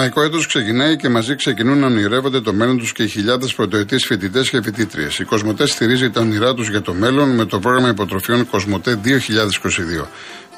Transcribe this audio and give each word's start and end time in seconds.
Το 0.00 0.06
νέο 0.06 0.12
ακαδημαϊκό 0.14 0.36
έτος 0.36 0.46
ξεκινάει 0.46 0.96
και 0.96 1.08
μαζί 1.08 1.34
ξεκινούν 1.34 1.78
να 1.78 1.86
ονειρεύονται 1.86 2.40
το 2.40 2.52
μέλλον 2.52 2.78
τους 2.78 2.92
και 2.92 3.02
οι 3.02 3.08
χιλιάδες 3.08 3.54
πρωτοετής 3.54 4.06
φοιτητές 4.06 4.50
και 4.50 4.62
φοιτήτριε. 4.62 5.06
Η 5.18 5.24
Κοσμοτέ 5.24 5.66
στηρίζει 5.66 6.10
τα 6.10 6.20
όνειρά 6.20 6.54
τους 6.54 6.68
για 6.68 6.82
το 6.82 6.92
μέλλον 6.92 7.34
με 7.34 7.44
το 7.44 7.58
πρόγραμμα 7.58 7.88
υποτροφιών 7.88 8.46
Κοσμοτέ 8.46 9.00
2022. 9.04 10.06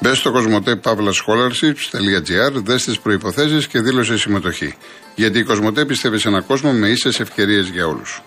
Μπες 0.01 0.17
στο 0.17 0.31
κοσμοτέ 0.31 0.79
scholarships.gr, 0.83 2.63
δες 2.63 2.83
τις 2.83 2.99
προποθέσει 2.99 3.67
και 3.67 3.79
δήλωσε 3.79 4.17
συμμετοχή. 4.17 4.75
Γιατί 5.15 5.39
η 5.39 5.43
Κοσμοτέ 5.43 5.85
πιστεύει 5.85 6.19
σε 6.19 6.27
έναν 6.27 6.45
κόσμο 6.45 6.71
με 6.71 6.87
ίσες 6.87 7.19
ευκαιρίες 7.19 7.67
για 7.67 7.87
όλους. 7.87 8.23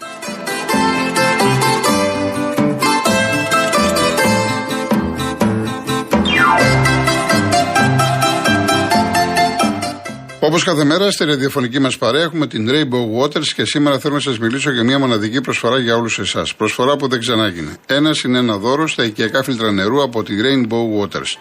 Όπως 10.56 10.68
κάθε 10.68 10.84
μέρα 10.84 11.10
στη 11.10 11.24
ραδιοφωνική 11.24 11.78
μας 11.78 11.98
παρέα 11.98 12.22
έχουμε 12.22 12.46
την 12.46 12.70
Rainbow 12.70 13.22
Waters 13.22 13.46
και 13.46 13.64
σήμερα 13.64 13.98
θέλω 13.98 14.14
να 14.14 14.20
σας 14.20 14.38
μιλήσω 14.38 14.70
για 14.70 14.84
μια 14.84 14.98
μοναδική 14.98 15.40
προσφορά 15.40 15.78
για 15.78 15.96
όλους 15.96 16.18
εσάς. 16.18 16.54
Προσφορά 16.54 16.96
που 16.96 17.08
δεν 17.08 17.20
ξανάγινε. 17.20 17.76
Ένα 17.86 18.10
είναι 18.24 18.38
ένα 18.38 18.56
δώρος 18.56 18.92
στα 18.92 19.04
οικιακά 19.04 19.42
φίλτρα 19.42 19.72
νερού 19.72 20.02
από 20.02 20.22
τη 20.22 20.34
Rainbow 20.42 21.00
Waters. 21.00 21.38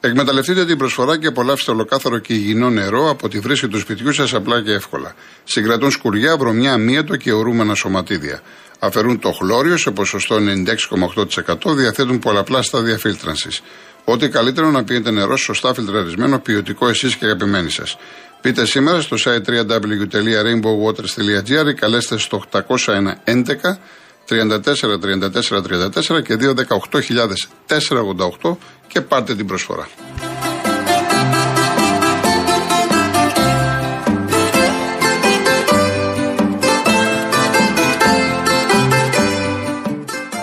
Εκμεταλλευτείτε 0.00 0.64
την 0.64 0.78
προσφορά 0.78 1.18
και 1.18 1.26
απολαύστε 1.26 1.70
ολοκάθαρο 1.70 2.18
και 2.18 2.32
υγιεινό 2.32 2.70
νερό 2.70 3.10
από 3.10 3.28
τη 3.28 3.38
βρύση 3.38 3.68
του 3.68 3.78
σπιτιού 3.78 4.12
σας 4.12 4.34
απλά 4.34 4.62
και 4.62 4.72
εύκολα. 4.72 5.14
Συγκρατούν 5.44 5.90
σκουριά, 5.90 6.36
βρωμιά, 6.36 6.72
αμύετο 6.72 7.16
και 7.16 7.32
ορούμενα 7.32 7.74
σωματίδια. 7.74 8.40
Αφαιρούν 8.78 9.18
το 9.18 9.32
χλώριο 9.32 9.76
σε 9.76 9.90
ποσοστό 9.90 10.36
96,8%, 10.36 11.74
διαθέτουν 11.74 12.18
πολλαπλά 12.18 12.62
στάδια 12.62 12.98
φίλτρανσης. 12.98 13.62
Ό,τι 14.04 14.28
καλύτερο 14.28 14.70
να 14.70 14.84
πίνετε 14.84 15.10
νερό 15.10 15.36
σωστά 15.36 15.74
φιλτραρισμένο, 15.74 16.38
ποιοτικό 16.38 16.88
εσείς 16.88 17.16
και 17.16 17.24
αγαπημένοι 17.24 17.70
σας. 17.70 17.96
Πείτε 18.40 18.66
σήμερα 18.66 19.00
στο 19.00 19.16
site 19.24 19.44
www.rainbowwaters.gr 19.48 21.66
ή 21.68 21.74
καλέστε 21.74 22.18
στο 22.18 22.44
801 22.52 22.62
11 23.24 23.44
34 24.28 24.28
34 24.28 25.62
34 25.62 26.22
και 26.22 26.36
218.488 28.38 28.56
και 28.86 29.00
πάρτε 29.00 29.34
την 29.34 29.46
προσφορά. 29.46 29.88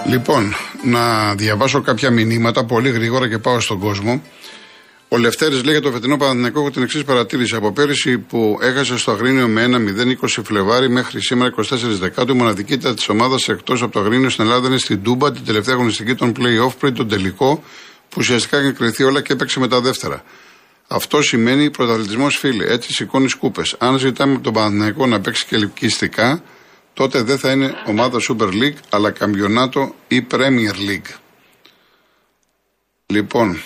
Λοιπόν, 0.08 0.54
να 0.84 1.36
διαβάσω 1.36 1.82
κάποια 1.82 2.12
μηνύματα 2.12 2.66
πολύ 2.66 2.90
γρήγορα 2.90 3.30
και 3.30 3.38
πάω 3.38 3.60
στον 3.60 3.80
κόσμο. 3.80 4.22
Ο 5.10 5.18
Λευτέρης 5.18 5.64
λέει 5.64 5.74
για 5.74 5.82
το 5.82 5.92
φετινό 5.92 6.18
Παναθηναϊκό 6.18 6.60
έχω 6.60 6.72
την 6.72 6.84
εξής 6.84 7.04
παρατήρηση. 7.04 7.56
Από 7.56 7.72
πέρυσι 7.72 8.18
που 8.18 8.58
έχασε 8.62 8.98
στο 8.98 9.12
Αγρίνιο 9.12 9.48
με 9.48 9.66
1-0 9.66 10.26
20 10.26 10.44
Φλεβάρι 10.44 10.90
μέχρι 10.90 11.22
σήμερα 11.22 11.54
24 11.58 11.64
Δεκάτου, 12.00 12.34
η 12.34 12.38
μοναδική 12.38 12.74
ήταν 12.74 12.96
της 12.96 13.10
ομάδας 13.10 13.48
εκτός 13.48 13.82
από 13.82 13.92
το 13.92 14.00
Αγρίνιο 14.00 14.30
στην 14.30 14.46
Ελλάδα 14.46 14.68
είναι 14.68 14.78
στην 14.78 15.04
Τούμπα, 15.04 15.32
την 15.32 15.46
τελευταία 15.46 15.76
αγωνιστική 15.76 16.16
των 16.16 16.34
playoff 16.38 16.72
πριν 16.80 16.94
τον 16.94 17.08
τελικό, 17.08 17.64
που 18.10 18.16
ουσιαστικά 18.18 18.58
έχει 18.58 18.72
κρυθεί 18.72 19.04
όλα 19.04 19.22
και 19.22 19.34
έπαιξε 19.34 19.60
με 19.60 19.68
τα 19.68 19.82
δεύτερα. 19.82 20.24
Αυτό 20.88 21.22
σημαίνει 21.22 21.70
πρωταθλητισμός 21.70 22.38
φίλοι. 22.38 22.66
Έτσι 22.68 22.94
σηκώνεις 22.94 23.34
κούπες. 23.34 23.76
Αν 23.78 23.98
ζητάμε 23.98 24.34
από 24.34 24.44
τον 24.44 24.54
Παναθηναϊκό 24.54 25.06
να 25.06 25.22
παίξει 25.22 25.46
και 25.46 25.58
λυκιστικά, 25.58 26.44
τότε 26.94 27.22
δεν 27.22 27.38
θα 27.38 27.52
είναι 27.52 27.74
ομάδα 27.86 28.20
Super 28.30 28.48
League, 28.48 28.78
αλλά 28.90 29.12
καμπιονάτο 29.12 29.96
ή 30.08 30.28
Premier 30.32 30.90
League. 30.90 31.16
Λοιπόν, 33.06 33.62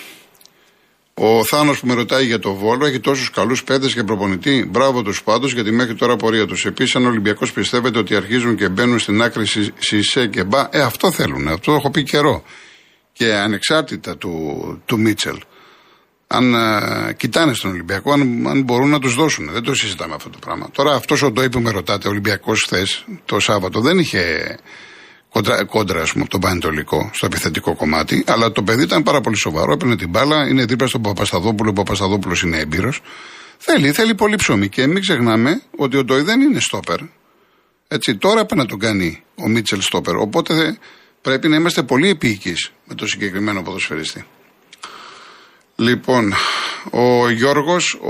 ο 1.14 1.44
Θάνος 1.44 1.80
που 1.80 1.86
με 1.86 1.94
ρωτάει 1.94 2.26
για 2.26 2.38
το 2.38 2.54
Βόλο 2.54 2.86
έχει 2.86 3.00
τόσους 3.00 3.30
καλούς 3.30 3.64
παίδε 3.64 3.86
και 3.86 4.02
προπονητή. 4.02 4.66
Μπράβο 4.70 5.02
τους 5.02 5.22
πάντως 5.22 5.52
για 5.52 5.64
τη 5.64 5.70
μέχρι 5.70 5.94
τώρα 5.94 6.16
πορεία 6.16 6.46
τους. 6.46 6.64
Επίσης, 6.64 6.96
αν 6.96 7.04
ο 7.04 7.08
Ολυμπιακός 7.08 7.52
πιστεύετε 7.52 7.98
ότι 7.98 8.16
αρχίζουν 8.16 8.56
και 8.56 8.68
μπαίνουν 8.68 8.98
στην 8.98 9.22
άκρη 9.22 9.46
Σισε 9.78 10.26
και 10.26 10.44
Μπα, 10.44 10.68
ε, 10.70 10.80
αυτό 10.80 11.12
θέλουν. 11.12 11.48
Αυτό 11.48 11.72
έχω 11.72 11.90
πει 11.90 12.02
καιρό. 12.02 12.44
Και 13.12 13.34
ανεξάρτητα 13.34 14.16
του, 14.16 14.82
του 14.84 15.00
Μίτσελ. 15.00 15.38
Αν 16.26 16.54
ε, 16.54 17.12
κοιτάνε 17.16 17.54
στον 17.54 17.70
Ολυμπιακό, 17.70 18.12
αν, 18.12 18.46
αν 18.46 18.62
μπορούν 18.62 18.88
να 18.88 18.98
τους 18.98 19.14
δώσουν. 19.14 19.50
Δεν 19.52 19.62
το 19.62 19.74
συζητάμε 19.74 20.14
αυτό 20.14 20.30
το 20.30 20.38
πράγμα. 20.38 20.70
Τώρα, 20.72 20.94
αυτός 20.94 21.22
ο 21.22 21.30
Ντόι 21.30 21.48
που 21.48 21.60
με 21.60 21.70
ρωτάτε, 21.70 22.08
ο 22.08 22.10
Ολυμπιακός 22.10 22.62
χθες, 22.62 23.04
το 23.24 23.40
Σάββατο, 23.40 23.80
δεν 23.80 23.98
είχε 23.98 24.56
κόντρα, 25.32 25.64
κόντρα 25.64 26.02
ας 26.02 26.12
πούμε, 26.12 26.24
τον 26.24 26.40
Πανετολικό 26.40 27.10
στο 27.12 27.26
επιθετικό 27.26 27.74
κομμάτι. 27.74 28.24
Αλλά 28.26 28.52
το 28.52 28.62
παιδί 28.62 28.82
ήταν 28.82 29.02
πάρα 29.02 29.20
πολύ 29.20 29.36
σοβαρό, 29.36 29.72
έπαιρνε 29.72 29.96
την 29.96 30.08
μπάλα, 30.08 30.48
είναι 30.48 30.64
δίπλα 30.64 30.86
στον 30.86 31.02
Παπασταδόπουλο. 31.02 31.70
Ο 31.70 31.72
Παπασταδόπουλος 31.72 32.42
είναι 32.42 32.58
έμπειρος. 32.58 33.00
Θέλει, 33.58 33.92
θέλει 33.92 34.14
πολύ 34.14 34.36
ψωμί. 34.36 34.68
Και 34.68 34.86
μην 34.86 35.00
ξεχνάμε 35.00 35.62
ότι 35.76 35.96
ο 35.96 36.04
Ντόι 36.04 36.22
δεν 36.22 36.40
είναι 36.40 36.60
στόπερ. 36.60 36.98
Έτσι, 37.88 38.16
τώρα 38.16 38.44
πρέπει 38.44 38.60
να 38.60 38.66
τον 38.66 38.78
κάνει 38.78 39.22
ο 39.34 39.48
Μίτσελ 39.48 39.80
στόπερ. 39.80 40.16
Οπότε 40.16 40.78
πρέπει 41.20 41.48
να 41.48 41.56
είμαστε 41.56 41.82
πολύ 41.82 42.08
επίοικοι 42.08 42.54
με 42.84 42.94
το 42.94 43.06
συγκεκριμένο 43.06 43.62
ποδοσφαιριστή. 43.62 44.24
Λοιπόν, 45.76 46.32
ο 46.90 47.30
Γιώργος, 47.30 48.00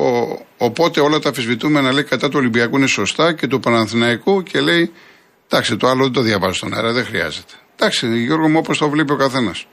οπότε 0.56 1.00
όλα 1.00 1.18
τα 1.18 1.28
αφισβητούμενα 1.28 1.92
λέει 1.92 2.04
κατά 2.04 2.28
του 2.28 2.36
Ολυμπιακού 2.38 2.76
είναι 2.76 2.86
σωστά 2.86 3.32
και 3.32 3.46
του 3.46 3.60
Παναθηναϊκού 3.60 4.42
και 4.42 4.60
λέει 4.60 4.92
Εντάξει, 5.54 5.76
το 5.76 5.88
άλλο 5.88 6.02
δεν 6.02 6.12
το 6.12 6.20
διαβάζω 6.20 6.54
στον 6.54 6.74
αέρα, 6.74 6.92
δεν 6.92 7.04
χρειάζεται. 7.04 7.52
Εντάξει, 7.76 8.18
Γιώργο 8.24 8.48
μου, 8.48 8.58
όπως 8.58 8.78
το 8.78 8.88
βλέπει 8.88 9.12
ο 9.12 9.16
καθένας. 9.16 9.66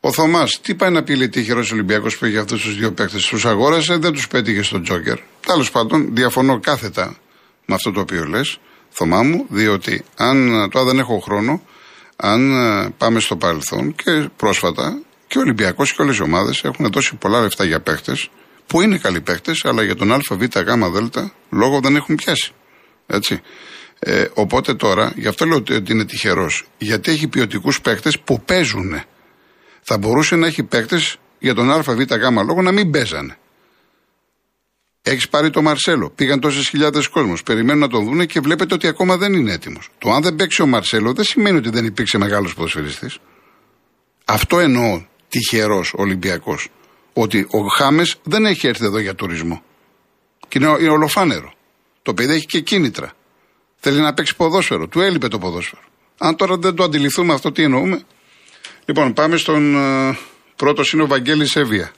Ο 0.00 0.12
Θωμάς, 0.12 0.60
τι 0.60 0.74
πάει 0.74 0.90
να 0.90 1.02
πει 1.02 1.16
λέει 1.16 1.28
τυχερός 1.28 1.72
Ολυμπιακός 1.72 2.18
που 2.18 2.24
έχει 2.24 2.38
αυτούς 2.38 2.62
τους 2.62 2.76
δύο 2.76 2.92
παίκτες. 2.92 3.26
Τους 3.26 3.44
αγόρασε, 3.44 3.96
δεν 3.96 4.12
τους 4.12 4.28
πέτυχε 4.28 4.62
στον 4.62 4.82
Τζόκερ. 4.82 5.18
Τέλος 5.46 5.70
πάντων, 5.70 6.14
διαφωνώ 6.14 6.60
κάθετα 6.60 7.16
με 7.66 7.74
αυτό 7.74 7.92
το 7.92 8.00
οποίο 8.00 8.24
λες, 8.24 8.58
Θωμά 8.90 9.22
μου, 9.22 9.46
διότι 9.48 10.04
αν 10.16 10.68
τώρα 10.70 10.86
δεν 10.86 10.98
έχω 10.98 11.18
χρόνο, 11.18 11.62
αν 12.16 12.52
ε, 12.52 12.90
πάμε 12.98 13.20
στο 13.20 13.36
παρελθόν 13.36 13.94
και 13.94 14.28
πρόσφατα 14.36 14.98
και 15.26 15.38
ο 15.38 15.40
Ολυμπιακός 15.40 15.94
και 15.94 16.02
όλες 16.02 16.16
οι 16.16 16.22
ομάδες 16.22 16.64
έχουν 16.64 16.90
δώσει 16.92 17.14
πολλά 17.14 17.40
λεφτά 17.40 17.64
για 17.64 17.80
παίκτες 17.80 18.30
που 18.66 18.80
είναι 18.80 18.98
καλοί 18.98 19.20
παίκτες, 19.20 19.64
αλλά 19.64 19.82
για 19.82 19.96
τον 19.96 20.12
ΑΒ, 20.12 20.42
Γ, 20.54 21.28
λόγο 21.50 21.80
δεν 21.80 21.96
έχουν 21.96 22.14
πιάσει. 22.14 22.52
Έτσι. 23.06 23.40
Ε, 24.02 24.26
οπότε 24.34 24.74
τώρα, 24.74 25.12
γι' 25.16 25.28
αυτό 25.28 25.44
λέω 25.44 25.56
ότι 25.56 25.92
είναι 25.92 26.04
τυχερός. 26.04 26.66
Γιατί 26.78 27.10
έχει 27.10 27.28
ποιοτικούς 27.28 27.80
παίκτες 27.80 28.18
που 28.20 28.40
παίζουν. 28.40 29.02
Θα 29.82 29.98
μπορούσε 29.98 30.36
να 30.36 30.46
έχει 30.46 30.62
παίκτες 30.62 31.16
για 31.38 31.54
τον 31.54 31.70
ΑΒ 31.70 31.88
γ 31.88 32.44
λόγο 32.46 32.62
να 32.62 32.72
μην 32.72 32.90
παίζανε. 32.90 33.36
Έχεις 35.02 35.28
πάρει 35.28 35.50
το 35.50 35.62
Μαρσέλο. 35.62 36.10
Πήγαν 36.10 36.40
τόσες 36.40 36.68
χιλιάδες 36.68 37.08
κόσμος. 37.08 37.42
Περιμένουν 37.42 37.80
να 37.80 37.88
τον 37.88 38.04
δούνε 38.04 38.26
και 38.26 38.40
βλέπετε 38.40 38.74
ότι 38.74 38.86
ακόμα 38.86 39.16
δεν 39.16 39.32
είναι 39.32 39.52
έτοιμος. 39.52 39.88
Το 39.98 40.10
αν 40.10 40.22
δεν 40.22 40.34
παίξει 40.34 40.62
ο 40.62 40.66
Μαρσέλο 40.66 41.12
δεν 41.12 41.24
σημαίνει 41.24 41.56
ότι 41.56 41.70
δεν 41.70 41.84
υπήρξε 41.84 42.18
μεγάλος 42.18 42.54
ποδοσφαιριστής. 42.54 43.18
Αυτό 44.24 44.58
εννοώ 44.58 45.04
τυχερός 45.28 45.92
Ολυμπιακός. 45.96 46.68
Ότι 47.12 47.46
ο 47.50 47.66
Χάμες 47.66 48.16
δεν 48.22 48.46
έχει 48.46 48.66
έρθει 48.66 48.84
εδώ 48.84 48.98
για 48.98 49.14
τουρισμό. 49.14 49.62
Και 50.48 50.58
είναι, 50.58 50.76
είναι 50.80 50.90
ολοφάνερο. 50.90 51.52
Το 52.02 52.14
παιδί 52.14 52.34
έχει 52.34 52.46
και 52.46 52.60
κίνητρα. 52.60 53.12
Θέλει 53.82 54.00
να 54.00 54.14
παίξει 54.14 54.36
ποδόσφαιρο. 54.36 54.88
Του 54.88 55.00
έλειπε 55.00 55.28
το 55.28 55.38
ποδόσφαιρο. 55.38 55.82
Αν 56.18 56.36
τώρα 56.36 56.56
δεν 56.56 56.74
το 56.74 56.82
αντιληφθούμε 56.84 57.32
αυτό, 57.32 57.52
τι 57.52 57.62
εννοούμε. 57.62 58.02
Λοιπόν, 58.84 59.12
πάμε 59.12 59.36
στον 59.36 59.74
uh, 59.76 60.16
πρώτο 60.56 60.82
είναι 60.92 61.02
ο 61.02 61.06
Βαγγέλης 61.06 61.56
Εύβοια. 61.56 61.92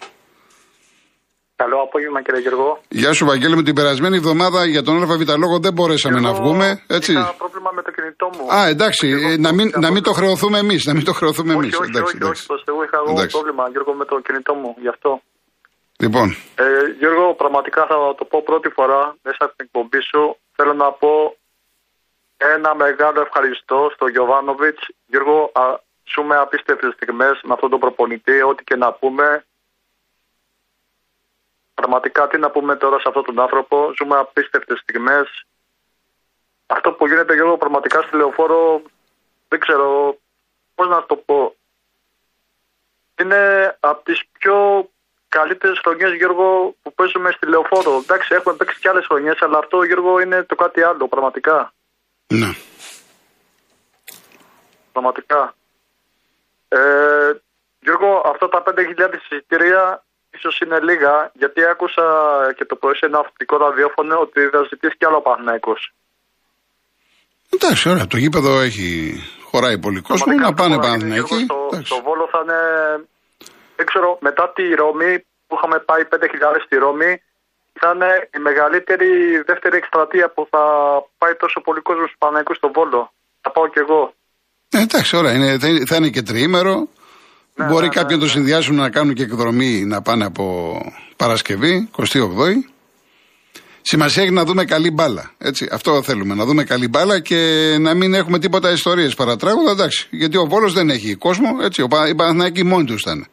Καλό 1.56 1.78
απόγευμα 1.86 2.22
κύριε 2.22 2.40
Γιώργο. 2.40 2.80
Γεια 2.88 3.12
σου 3.12 3.24
Βαγγέλη, 3.26 3.56
με 3.56 3.62
την 3.62 3.74
περασμένη 3.74 4.16
εβδομάδα 4.16 4.64
για 4.66 4.82
τον 4.82 5.02
ΑΒ 5.02 5.20
λόγο 5.44 5.58
δεν 5.58 5.72
μπορέσαμε 5.72 6.20
να 6.20 6.32
βγούμε. 6.32 6.82
Έτσι; 6.86 7.12
Είχα 7.12 7.34
πρόβλημα 7.38 7.70
με 7.74 7.82
το 7.82 7.90
κινητό 7.90 8.30
μου. 8.36 8.44
Α, 8.54 8.68
εντάξει, 8.68 9.06
ε, 9.08 9.36
να, 9.36 9.52
μην, 9.52 9.72
να 9.84 9.90
μην 9.90 10.02
το 10.02 10.12
χρεωθούμε 10.12 10.58
εμείς. 10.58 10.84
Να 10.86 10.94
μην 10.94 11.04
το 11.04 11.12
χρεωθούμε 11.12 11.52
εμείς. 11.52 11.72
Όχι, 11.74 11.82
όχι, 11.82 11.90
εντάξει, 11.94 12.16
όχι, 12.16 12.30
όχι, 12.32 12.52
όχι, 12.52 12.64
εγώ 12.66 12.82
είχα 12.86 12.98
εγώ 13.06 13.26
πρόβλημα 13.36 13.68
Γιώργο 13.72 13.92
με 14.00 14.04
το 14.04 14.20
κινητό 14.26 14.54
μου, 14.54 14.74
γι' 14.84 14.88
αυτό. 14.88 15.10
Λοιπόν. 16.02 16.36
Ε, 16.54 16.64
Γιώργο, 16.98 17.34
πραγματικά 17.34 17.86
θα 17.90 17.96
το 18.18 18.24
πω 18.30 18.42
πρώτη 18.50 18.68
φορά 18.76 19.00
μέσα 19.26 19.42
στην 19.52 19.64
εκπομπή 19.66 20.00
σου. 20.10 20.22
Θέλω 20.56 20.74
να 20.84 20.88
πω 21.00 21.10
ένα 22.50 22.74
μεγάλο 22.74 23.20
ευχαριστώ 23.20 23.90
στο 23.94 24.06
Γιωβάνοβιτς. 24.06 24.88
Γιώργο, 25.06 25.50
α, 25.54 25.78
ζούμε 26.04 26.36
απίστευτες 26.36 26.92
στιγμές 26.92 27.40
με 27.42 27.52
αυτόν 27.52 27.70
τον 27.70 27.80
προπονητή, 27.80 28.42
ό,τι 28.42 28.64
και 28.64 28.76
να 28.76 28.92
πούμε. 28.92 29.44
Πραγματικά 31.74 32.28
τι 32.28 32.38
να 32.38 32.50
πούμε 32.50 32.76
τώρα 32.76 32.98
σε 32.98 33.04
αυτόν 33.06 33.24
τον 33.24 33.40
άνθρωπο. 33.40 33.92
Ζούμε 33.98 34.16
απίστευτες 34.18 34.78
στιγμές. 34.78 35.46
Αυτό 36.66 36.92
που 36.92 37.06
γίνεται 37.06 37.34
Γιώργο 37.34 37.56
πραγματικά 37.56 38.02
στη 38.02 38.16
λεωφόρο 38.16 38.82
δεν 39.48 39.60
ξέρω 39.60 40.18
πώς 40.74 40.88
να 40.88 41.06
το 41.06 41.16
πω. 41.16 41.54
Είναι 43.20 43.76
από 43.80 44.04
τις 44.04 44.22
πιο 44.38 44.88
καλύτερες 45.28 45.78
χρονιές, 45.78 46.12
Γιώργο, 46.12 46.74
που 46.82 46.94
παίζουμε 46.94 47.30
στη 47.30 47.46
λεωφόρο. 47.46 47.96
Εντάξει, 47.96 48.34
έχουμε 48.34 48.54
παίξει 48.54 48.78
και 48.78 48.88
άλλες 48.88 49.06
χρονιές, 49.06 49.42
αλλά 49.42 49.58
αυτό, 49.58 49.82
Γιώργο, 49.82 50.20
είναι 50.20 50.42
το 50.42 50.54
κάτι 50.54 50.82
άλλο, 50.82 51.08
πραγματικά. 51.08 51.72
Ναι. 52.38 52.50
Πραγματικά. 54.92 55.54
Ε, 56.68 56.78
Γιώργο, 57.80 58.22
αυτά 58.32 58.48
τα 58.48 58.62
5.000 58.66 59.14
εισιτήρια 59.18 60.04
ίσως 60.30 60.60
είναι 60.60 60.78
λίγα, 60.80 61.30
γιατί 61.34 61.60
άκουσα 61.72 62.04
και 62.56 62.64
το 62.64 62.76
πρωί 62.76 62.94
σε 62.94 63.06
ένα 63.06 63.18
αυτικό 63.18 63.56
ραδιόφωνο 63.56 64.18
ότι 64.18 64.40
θα 64.52 64.60
ζητήσει 64.70 64.96
κι 64.96 65.06
άλλο 65.06 65.20
Παναθυναϊκό. 65.20 65.74
Εντάξει, 67.54 67.88
ωραία. 67.88 68.06
Το 68.06 68.16
γήπεδο 68.16 68.60
έχει 68.60 68.88
χωράει 69.50 69.78
πολύ 69.78 70.00
κόσμο. 70.00 70.32
Να 70.32 70.54
πάνε 70.54 70.76
Παναθυναϊκοί. 70.76 71.44
Στο, 71.44 71.68
στο 71.84 72.02
Βόλο 72.02 72.28
θα 72.32 72.40
είναι. 72.42 72.60
Δεν 73.76 73.86
ξέρω, 73.86 74.18
μετά 74.20 74.52
τη 74.54 74.74
Ρώμη 74.74 75.12
που 75.46 75.54
είχαμε 75.56 75.78
πάει 75.78 76.02
5.000 76.10 76.18
στη 76.64 76.76
Ρώμη, 76.76 77.22
θα 77.82 77.90
είναι 77.94 78.12
η 78.36 78.38
μεγαλύτερη 78.48 79.10
δεύτερη 79.50 79.76
εκστρατεία 79.76 80.26
που 80.34 80.42
θα 80.50 80.62
πάει 81.20 81.34
τόσο 81.42 81.58
πολύ 81.66 81.80
κόσμο 81.88 82.06
Παναθυναϊκού 82.18 82.54
στο 82.54 82.68
Βόλο. 82.76 83.00
Θα 83.42 83.50
πάω 83.54 83.66
κι 83.68 83.80
εγώ. 83.84 84.02
Ε, 84.76 84.80
εντάξει, 84.86 85.16
ωραία. 85.16 85.32
Είναι, 85.36 85.50
θα 85.88 85.96
είναι 85.96 86.08
και 86.08 86.22
τριήμερο. 86.22 86.74
Ναι, 87.54 87.66
Μπορεί 87.66 87.86
ναι, 87.86 87.96
κάποιοι 87.98 88.16
να 88.18 88.22
το 88.24 88.28
ναι. 88.28 88.36
συνδυάσουν 88.36 88.76
να 88.76 88.90
κάνουν 88.90 89.14
και 89.14 89.22
εκδρομή 89.22 89.84
να 89.92 90.02
πάνε 90.02 90.24
από 90.24 90.44
Παρασκευή, 91.16 91.90
28η. 91.96 92.54
Σημασία 93.82 94.22
έχει 94.22 94.32
να 94.32 94.44
δούμε 94.44 94.64
καλή 94.64 94.90
μπάλα. 94.90 95.30
Έτσι, 95.38 95.68
αυτό 95.72 96.02
θέλουμε. 96.02 96.34
Να 96.34 96.44
δούμε 96.44 96.64
καλή 96.64 96.88
μπάλα 96.88 97.20
και 97.20 97.40
να 97.80 97.94
μην 97.94 98.14
έχουμε 98.14 98.38
τίποτα 98.38 98.70
ιστορίες 98.70 99.14
παρατράγοντα. 99.14 99.70
Εντάξει. 99.70 100.08
Γιατί 100.10 100.36
ο 100.36 100.46
Βόλος 100.46 100.72
δεν 100.72 100.90
έχει 100.90 101.14
κόσμο. 101.14 101.48
Έτσι, 101.62 101.82
οι 101.82 102.14
Παναθηναϊκοί 102.14 102.64
μόνοι 102.64 102.84
του 102.84 102.92
ήταν. 102.92 103.26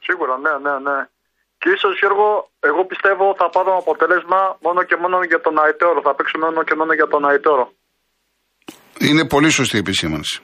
Σίγουρα, 0.00 0.38
ναι, 0.38 0.70
ναι, 0.70 0.78
ναι. 0.90 0.98
Και 1.60 1.68
ίσως 1.76 1.98
Γιώργο, 2.00 2.28
εγώ 2.60 2.82
πιστεύω 2.84 3.34
θα 3.40 3.46
πάρω 3.54 3.72
αποτέλεσμα 3.82 4.40
μόνο 4.66 4.80
και 4.88 4.96
μόνο 5.02 5.16
για 5.30 5.40
τον 5.40 5.54
Αϊτόρο. 5.64 6.00
Θα 6.06 6.14
παίξουμε 6.14 6.44
μόνο 6.44 6.62
και 6.68 6.74
μόνο 6.80 6.92
για 6.92 7.08
τον 7.12 7.28
Αϊτόρο. 7.28 7.66
Είναι 8.98 9.24
πολύ 9.26 9.50
σωστή 9.50 9.76
η 9.76 9.78
επισήμανση. 9.78 10.42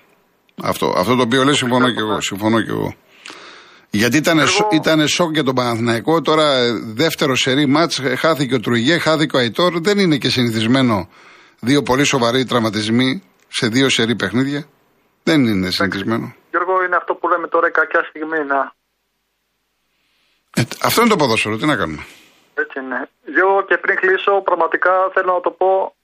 Αυτό, 0.63 0.87
αυτό 0.97 1.17
το 1.17 1.23
οποίο 1.23 1.45
λέει 1.45 1.55
συμφωνώ 1.55 1.91
και 1.91 2.01
εγώ. 2.01 2.21
Συμφωνώ 2.21 2.63
και 2.63 2.71
εγώ. 2.71 2.95
Γιατί 3.91 4.17
ήταν, 4.17 4.39
εγώ... 4.39 4.69
ήταν 4.73 5.09
σοκ 5.09 5.31
για 5.33 5.43
τον 5.43 5.55
Παναθηναϊκό. 5.55 6.21
Τώρα 6.21 6.47
ε, 6.59 6.73
δεύτερο 6.95 7.37
σερή 7.37 7.67
μάτς, 7.67 7.99
ε, 7.99 8.17
χάθηκε 8.17 8.55
ο 8.55 8.61
Τρουιγέ, 8.61 8.99
χάθηκε 8.99 9.37
ο 9.37 9.39
Αϊτόρ. 9.39 9.81
Δεν 9.81 9.99
είναι 9.99 10.17
και 10.17 10.29
συνηθισμένο 10.29 11.09
δύο 11.61 11.83
πολύ 11.83 12.05
σοβαροί 12.05 12.45
τραυματισμοί 12.45 13.23
σε 13.49 13.67
δύο 13.67 13.89
σερή 13.89 14.17
παιχνίδια. 14.17 14.65
Δεν 15.23 15.45
είναι 15.45 15.71
συνηθισμένο. 15.71 16.35
Γιώργο, 16.51 16.85
είναι 16.85 16.97
αυτό 16.97 17.15
που 17.15 17.29
λέμε 17.29 17.49
τώρα 17.49 17.67
η 17.69 17.71
κακιά 17.71 18.03
στιγμή. 18.09 18.45
Να... 18.45 18.73
Ε, 20.55 20.63
αυτό 20.83 21.01
είναι 21.01 21.11
το 21.11 21.17
ποδόσφαιρο, 21.17 21.57
τι 21.57 21.67
να 21.67 21.77
κάνουμε. 21.77 22.03
Έτσι 22.55 22.81
είναι. 22.81 23.09
Εγώ 23.39 23.65
και 23.69 23.77
πριν 23.79 23.97
κλείσω, 23.97 24.33
πραγματικά 24.49 24.93
θέλω 25.15 25.33
να 25.33 25.41
το 25.41 25.51
πω 25.51 25.95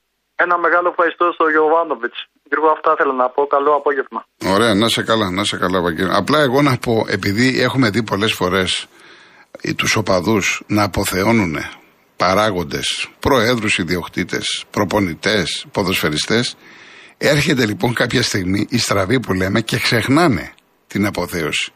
ένα 0.45 0.59
μεγάλο 0.59 0.89
ευχαριστώ 0.89 1.33
στο 1.33 1.49
Γιωβάνοβιτ. 1.49 2.15
Γιώργο, 2.49 2.71
αυτά 2.77 2.95
θέλω 2.99 3.13
να 3.13 3.29
πω. 3.29 3.47
Καλό 3.47 3.73
απόγευμα. 3.75 4.21
Ωραία, 4.55 4.75
να 4.75 4.89
σε 4.89 5.03
καλά, 5.03 5.31
να 5.31 5.45
σε 5.45 5.57
καλά, 5.57 5.81
Βαγγέλη. 5.81 6.11
Απλά 6.13 6.41
εγώ 6.41 6.63
να 6.63 6.79
πω, 6.79 7.05
επειδή 7.09 7.63
έχουμε 7.63 7.91
δει 7.91 8.03
πολλές 8.03 8.33
φορές 8.33 8.87
τους 9.77 9.97
οπαδούς 9.97 10.63
να 10.67 10.83
αποθεώνουν 10.83 11.57
παράγοντες, 12.17 13.09
προέδρους, 13.21 13.79
ιδιοκτήτες, 13.79 14.65
προπονητές, 14.71 15.67
ποδοσφαιριστές, 15.73 16.57
έρχεται 17.19 17.67
λοιπόν 17.67 17.95
κάποια 17.95 18.23
στιγμή 18.23 18.67
η 18.71 18.79
στραβή 18.79 19.21
που 19.21 19.33
λέμε 19.33 19.61
και 19.61 19.79
ξεχνάνε 19.79 20.53
την 20.87 21.07
αποθέωση. 21.07 21.73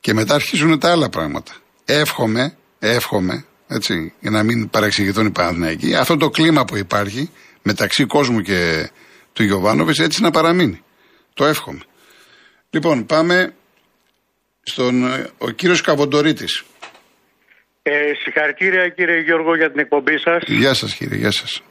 Και 0.00 0.14
μετά 0.14 0.34
αρχίζουν 0.34 0.78
τα 0.78 0.90
άλλα 0.90 1.08
πράγματα. 1.08 1.52
Εύχομαι, 1.84 2.56
εύχομαι, 2.78 3.44
έτσι, 3.68 4.14
για 4.20 4.30
να 4.30 4.42
μην 4.42 4.70
παραξηγηθούν 4.70 5.26
οι 5.26 5.30
Παναθηναϊκοί, 5.30 5.94
αυτό 5.94 6.16
το 6.16 6.30
κλίμα 6.30 6.64
που 6.64 6.76
υπάρχει 6.76 7.30
μεταξύ 7.62 8.04
κόσμου 8.04 8.40
και 8.40 8.90
του 9.32 9.42
Γιωβάνοβιτς 9.42 9.98
έτσι 9.98 10.22
να 10.22 10.30
παραμείνει. 10.30 10.84
Το 11.34 11.44
εύχομαι. 11.44 11.80
Λοιπόν, 12.70 13.06
πάμε 13.06 13.54
στον 14.62 15.04
ο 15.38 15.50
κύριος 15.50 15.80
Καβοντορίτης. 15.80 16.64
Ε, 17.82 18.12
συγχαρητήρια 18.22 18.88
κύριε 18.88 19.20
Γιώργο 19.20 19.56
για 19.56 19.70
την 19.70 19.80
εκπομπή 19.80 20.18
σας. 20.18 20.42
Γεια 20.46 20.74
σας 20.74 20.94
κύριε, 20.94 21.18
γεια 21.18 21.30
σας. 21.30 21.62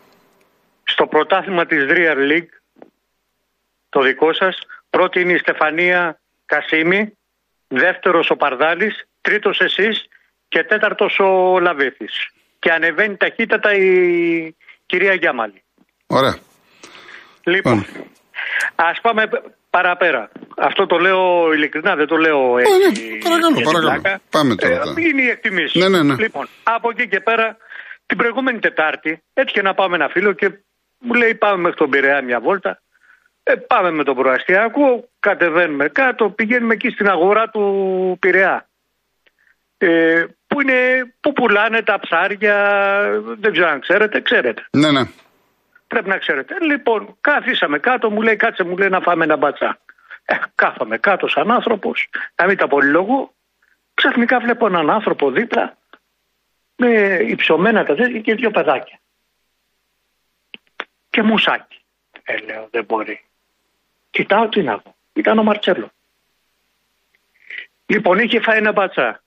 Στο 0.83 1.07
πρωτάθλημα 1.07 1.65
της 1.65 1.79
Real 1.89 2.31
League, 2.31 2.53
το 3.89 4.01
δικό 4.01 4.33
σας, 4.33 4.57
πρώτη 4.89 5.21
είναι 5.21 5.33
η 5.33 5.37
Στεφανία 5.37 6.19
Κασίμη, 6.45 7.17
δεύτερος 7.67 8.29
ο 8.29 8.35
Παρδάλης, 8.35 9.07
τρίτος 9.23 9.59
εσείς 9.59 9.95
και 10.47 10.63
τέταρτος 10.63 11.19
ο 11.19 11.59
Λαβέθης. 11.59 12.15
Και 12.59 12.71
ανεβαίνει 12.71 13.17
ταχύτατα 13.17 13.73
η 13.73 13.89
κυρία 14.85 15.13
Γιάμαλη. 15.13 15.63
Ωραία. 16.07 16.35
Λοιπόν, 17.43 17.85
ας 18.75 19.01
πάμε 19.01 19.23
παραπέρα. 19.69 20.31
Αυτό 20.57 20.85
το 20.85 20.97
λέω 20.97 21.53
ειλικρινά, 21.53 21.95
δεν 21.95 22.07
το 22.07 22.15
λέω 22.15 22.57
έτσι. 22.57 22.71
ναι, 22.79 23.17
παρακαλώ, 23.23 23.71
παρακαλώ. 23.71 24.19
Πάμε 24.29 24.55
τώρα. 24.55 24.73
Ε, 24.73 25.01
είναι 25.09 25.21
η 25.21 25.29
εκτιμήση. 25.29 25.79
Ναι, 25.79 25.87
ναι, 25.89 26.03
ναι. 26.03 26.15
Λοιπόν, 26.15 26.47
από 26.63 26.89
εκεί 26.89 27.07
και 27.07 27.19
πέρα, 27.19 27.57
την 28.05 28.17
προηγούμενη 28.17 28.59
Τετάρτη, 28.59 29.23
έτυχε 29.33 29.61
να 29.61 29.73
πάμε 29.73 29.95
ένα 29.95 30.07
φίλο 30.07 30.31
και 30.33 30.47
μου 30.99 31.13
λέει 31.13 31.35
πάμε 31.35 31.57
μέχρι 31.61 31.77
τον 31.77 31.89
Πειραιά 31.89 32.23
μια 32.23 32.39
βόλτα. 32.39 32.81
Ε, 33.43 33.53
πάμε 33.55 33.91
με 33.91 34.03
τον 34.03 34.15
προαστιακό, 34.15 35.09
κατεβαίνουμε 35.19 35.87
κάτω, 35.87 36.29
πηγαίνουμε 36.29 36.73
εκεί 36.73 36.89
στην 36.89 37.09
αγορά 37.09 37.49
του 37.49 37.63
Πειραιά. 38.19 38.67
Ε, 39.85 40.25
που, 40.47 40.61
είναι, 40.61 41.13
που 41.19 41.33
πουλάνε 41.33 41.81
τα 41.81 41.99
ψάρια, 41.99 42.55
δεν 43.39 43.51
ξέρω 43.51 43.67
αν 43.69 43.79
ξέρετε, 43.79 44.21
ξέρετε. 44.21 44.65
Ναι, 44.71 44.91
ναι. 44.91 45.01
Πρέπει 45.87 46.09
να 46.09 46.17
ξέρετε. 46.17 46.57
Λοιπόν, 46.59 47.17
κάθισαμε 47.21 47.79
κάτω, 47.79 48.09
μου 48.11 48.21
λέει 48.21 48.35
κάτσε, 48.35 48.63
μου 48.63 48.77
λέει 48.77 48.89
να 48.89 48.99
φάμε 48.99 49.23
ένα 49.23 49.35
μπατσά. 49.35 49.79
Ε, 50.25 50.35
κάθαμε 50.55 50.97
κάτω 50.97 51.27
σαν 51.27 51.51
άνθρωπος, 51.51 52.09
να 52.35 52.45
μην 52.45 52.57
τα 52.57 52.67
πολυλογώ. 52.67 53.33
Ξαφνικά 53.93 54.39
βλέπω 54.39 54.65
έναν 54.65 54.89
άνθρωπο 54.89 55.31
δίπλα 55.31 55.77
με 56.75 57.19
υψωμένα 57.27 57.85
τα 57.85 57.95
τέτοια 57.95 58.19
και 58.19 58.35
δύο 58.35 58.51
παιδάκια. 58.51 58.99
Και 61.09 61.23
μουσάκι. 61.23 61.81
Ε, 62.23 62.37
λέω, 62.37 62.67
δεν 62.71 62.85
μπορεί. 62.85 63.23
Κοιτάω 64.09 64.49
τι 64.49 64.63
να 64.63 64.77
δω. 64.77 64.95
Ήταν 65.13 65.39
ο 65.39 65.43
Μαρτσέλο. 65.43 65.91
Λοιπόν, 67.85 68.19
είχε 68.19 68.39
φάει 68.39 68.57
ένα 68.57 68.71
μπατσά. 68.71 69.22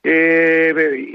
Ε, 0.00 0.72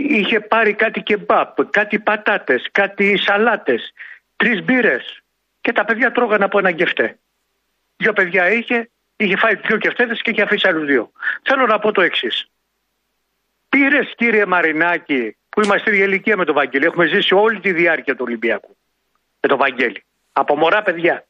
είχε 0.09 0.39
πάρει 0.39 0.73
κάτι 0.73 1.01
κεμπάπ, 1.01 1.65
κάτι 1.69 1.99
πατάτες, 1.99 2.67
κάτι 2.71 3.17
σαλάτες, 3.17 3.93
τρεις 4.35 4.63
μπύρες 4.63 5.23
και 5.61 5.71
τα 5.71 5.85
παιδιά 5.85 6.11
τρώγαν 6.11 6.43
από 6.43 6.59
ένα 6.59 6.69
γευτέ. 6.69 7.19
Δύο 7.97 8.13
παιδιά 8.13 8.51
είχε, 8.51 8.89
είχε 9.15 9.35
φάει 9.35 9.55
δύο 9.55 9.77
κεφτέδε 9.77 10.13
και 10.13 10.29
είχε 10.29 10.41
αφήσει 10.41 10.67
άλλους 10.67 10.85
δύο. 10.85 11.11
Θέλω 11.43 11.65
να 11.65 11.79
πω 11.79 11.91
το 11.91 12.01
εξής. 12.01 12.49
Πήρες, 13.69 14.13
κύριε 14.15 14.45
Μαρινάκη, 14.45 15.35
που 15.49 15.61
είμαστε 15.61 15.91
ίδια 15.91 16.03
ηλικία 16.03 16.37
με 16.37 16.45
τον 16.45 16.55
Βαγγέλη, 16.55 16.85
έχουμε 16.85 17.05
ζήσει 17.05 17.33
όλη 17.33 17.59
τη 17.59 17.71
διάρκεια 17.73 18.15
του 18.15 18.23
Ολυμπιακού 18.27 18.77
με 19.41 19.47
τον 19.47 19.57
Βαγγέλη. 19.57 20.03
Από 20.31 20.55
μωρά 20.55 20.81
παιδιά. 20.81 21.25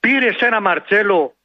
Πήρες 0.00 0.40
ένα 0.40 0.60
Μαρτσέλο, 0.60 1.36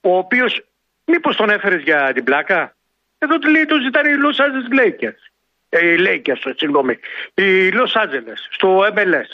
ο 0.00 0.16
οποίος 0.16 0.64
μήπως 1.04 1.36
τον 1.36 1.50
έφερες 1.50 1.82
για 1.82 2.12
την 2.12 2.24
πλάκα; 2.24 2.76
Εδώ 3.24 3.38
του 3.38 3.48
λέει 3.50 3.64
το 3.64 3.76
ζητάνε 3.84 4.08
οι 4.08 4.18
Los 4.24 4.38
Angeles 4.44 4.68
Lakers. 4.80 5.22
Ε, 5.68 5.78
οι 5.92 5.96
Lakers, 6.06 6.52
συγγνώμη. 6.56 6.94
Οι 7.34 7.48
Los 7.78 7.92
Angeles, 8.02 8.40
στο 8.50 8.68
MLS. 8.94 9.32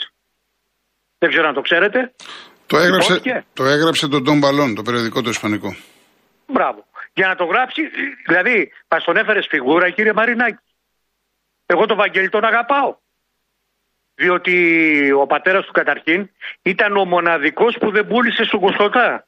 Δεν 1.17 1.29
ξέρω 1.29 1.47
αν 1.47 1.53
το 1.53 1.61
ξέρετε. 1.61 2.13
Το 2.65 2.77
έγραψε, 2.77 3.43
το 3.53 3.63
έγραψε 3.65 4.07
τον 4.07 4.23
Τον 4.23 4.37
Μπαλόν, 4.37 4.75
το 4.75 4.81
περιοδικό 4.81 5.21
του 5.21 5.29
Ισπανικό. 5.29 5.75
Μπράβο. 6.47 6.85
Για 7.13 7.27
να 7.27 7.35
το 7.35 7.45
γράψει, 7.45 7.81
δηλαδή, 8.27 8.71
μας 8.87 9.03
τον 9.03 9.17
έφερες 9.17 9.47
φιγούρα, 9.49 9.89
κύριε 9.89 10.13
Μαρινάκη. 10.13 10.63
Εγώ 11.65 11.85
τον 11.85 11.97
Βαγγέλη 11.97 12.29
τον 12.29 12.45
αγαπάω. 12.45 12.97
Διότι 14.15 14.55
ο 15.11 15.25
πατέρας 15.25 15.65
του 15.65 15.71
καταρχήν 15.71 16.29
ήταν 16.61 16.97
ο 16.97 17.05
μοναδικός 17.05 17.77
που 17.79 17.91
δεν 17.91 18.07
πούλησε 18.07 18.43
στον 18.43 18.59
Κοστοτά. 18.59 19.27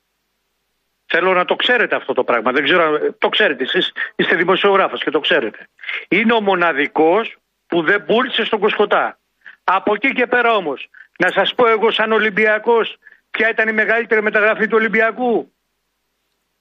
Θέλω 1.13 1.33
να 1.33 1.45
το 1.45 1.55
ξέρετε 1.55 1.95
αυτό 1.95 2.13
το 2.13 2.23
πράγμα. 2.23 2.51
Δεν 2.51 2.63
ξέρω, 2.63 3.13
το 3.17 3.29
ξέρετε 3.29 3.63
εσείς, 3.63 3.91
είστε 4.15 4.35
δημοσιογράφος 4.35 5.03
και 5.03 5.09
το 5.09 5.19
ξέρετε. 5.19 5.67
Είναι 6.07 6.33
ο 6.33 6.41
μοναδικός 6.41 7.37
που 7.67 7.81
δεν 7.81 8.05
πούλησε 8.05 8.45
στον 8.45 8.59
Κοσκοτά. 8.59 9.19
Από 9.63 9.93
εκεί 9.93 10.13
και 10.13 10.27
πέρα 10.27 10.53
όμως, 10.53 10.89
να 11.17 11.31
σας 11.31 11.53
πω 11.55 11.67
εγώ 11.67 11.91
σαν 11.91 12.11
Ολυμπιακός 12.11 12.97
ποια 13.31 13.49
ήταν 13.49 13.67
η 13.67 13.71
μεγαλύτερη 13.71 14.21
μεταγραφή 14.21 14.67
του 14.67 14.77
Ολυμπιακού. 14.79 15.51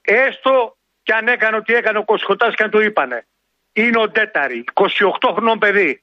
Έστω 0.02 0.76
και 1.02 1.12
αν 1.12 1.28
έκανε 1.28 1.56
ό,τι 1.56 1.74
έκανε 1.74 1.98
ο 1.98 2.04
Κοσχοτάς 2.04 2.54
και 2.54 2.62
αν 2.62 2.70
το 2.70 2.80
είπανε. 2.80 3.26
Είναι 3.72 4.00
ο 4.00 4.10
Τέταρη, 4.10 4.64
28 4.74 4.86
χρονών 5.32 5.58
παιδί. 5.58 6.02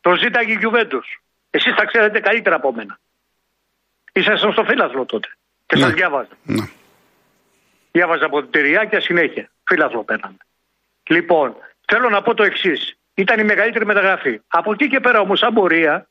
Το 0.00 0.16
ζήταγε 0.16 0.52
η 0.52 0.56
Γιουβέντους. 0.58 1.22
Εσείς 1.50 1.74
τα 1.74 1.84
ξέρετε 1.84 2.20
καλύτερα 2.20 2.56
από 2.56 2.72
μένα. 2.72 2.98
Ήσασταν 4.12 4.52
στο 4.52 4.64
φύλαθλο 4.64 5.04
τότε 5.04 5.28
και 5.66 5.76
ναι. 5.76 5.82
σας 5.82 5.92
διάβαζα. 5.92 6.36
Ναι. 6.42 6.77
Διάβαζα 7.98 8.24
από 8.24 8.42
την 8.42 8.88
και 8.90 9.00
συνέχεια. 9.00 9.50
Φύλαθλο 9.64 10.04
παίρναμε. 10.04 10.36
Λοιπόν, 11.08 11.56
θέλω 11.86 12.08
να 12.08 12.22
πω 12.22 12.34
το 12.34 12.42
εξής. 12.42 12.98
Ήταν 13.14 13.38
η 13.38 13.44
μεγαλύτερη 13.44 13.86
μεταγραφή. 13.86 14.40
Από 14.48 14.72
εκεί 14.72 14.88
και 14.88 15.00
πέρα 15.00 15.20
όμως, 15.20 15.38
σαν 15.38 15.54
πορεία, 15.54 16.08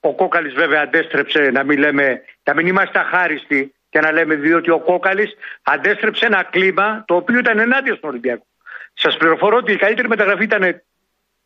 ο 0.00 0.14
Κόκαλης 0.14 0.54
βέβαια 0.54 0.82
αντέστρεψε 0.82 1.50
να 1.50 1.64
μην, 1.64 1.78
λέμε, 1.78 2.22
να 2.44 2.54
μην 2.54 2.66
είμαστε 2.66 2.98
αχάριστοι 2.98 3.74
και 3.90 4.00
να 4.00 4.12
λέμε 4.12 4.34
διότι 4.34 4.70
ο 4.70 4.80
Κόκαλης 4.80 5.34
αντέστρεψε 5.62 6.26
ένα 6.26 6.42
κλίμα 6.42 7.04
το 7.06 7.14
οποίο 7.16 7.38
ήταν 7.38 7.58
ενάντια 7.58 7.94
στον 7.94 8.10
Ολυμπιακό. 8.10 8.46
Σας 8.94 9.16
πληροφορώ 9.16 9.56
ότι 9.56 9.72
η 9.72 9.76
καλύτερη 9.76 10.08
μεταγραφή 10.08 10.42
ήταν 10.42 10.82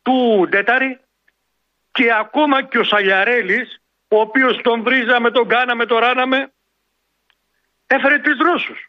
του 0.01 0.47
Ντέταρη 0.49 0.99
και 1.91 2.13
ακόμα 2.19 2.63
και 2.63 2.77
ο 2.77 2.83
Σαλιαρέλης, 2.83 3.81
ο 4.07 4.19
οποίος 4.19 4.61
τον 4.61 4.83
βρίζαμε, 4.83 5.31
τον 5.31 5.47
κάναμε, 5.47 5.85
τον 5.85 5.97
ράναμε, 5.97 6.51
έφερε 7.87 8.19
τρεις 8.19 8.37
Ρώσους. 8.37 8.88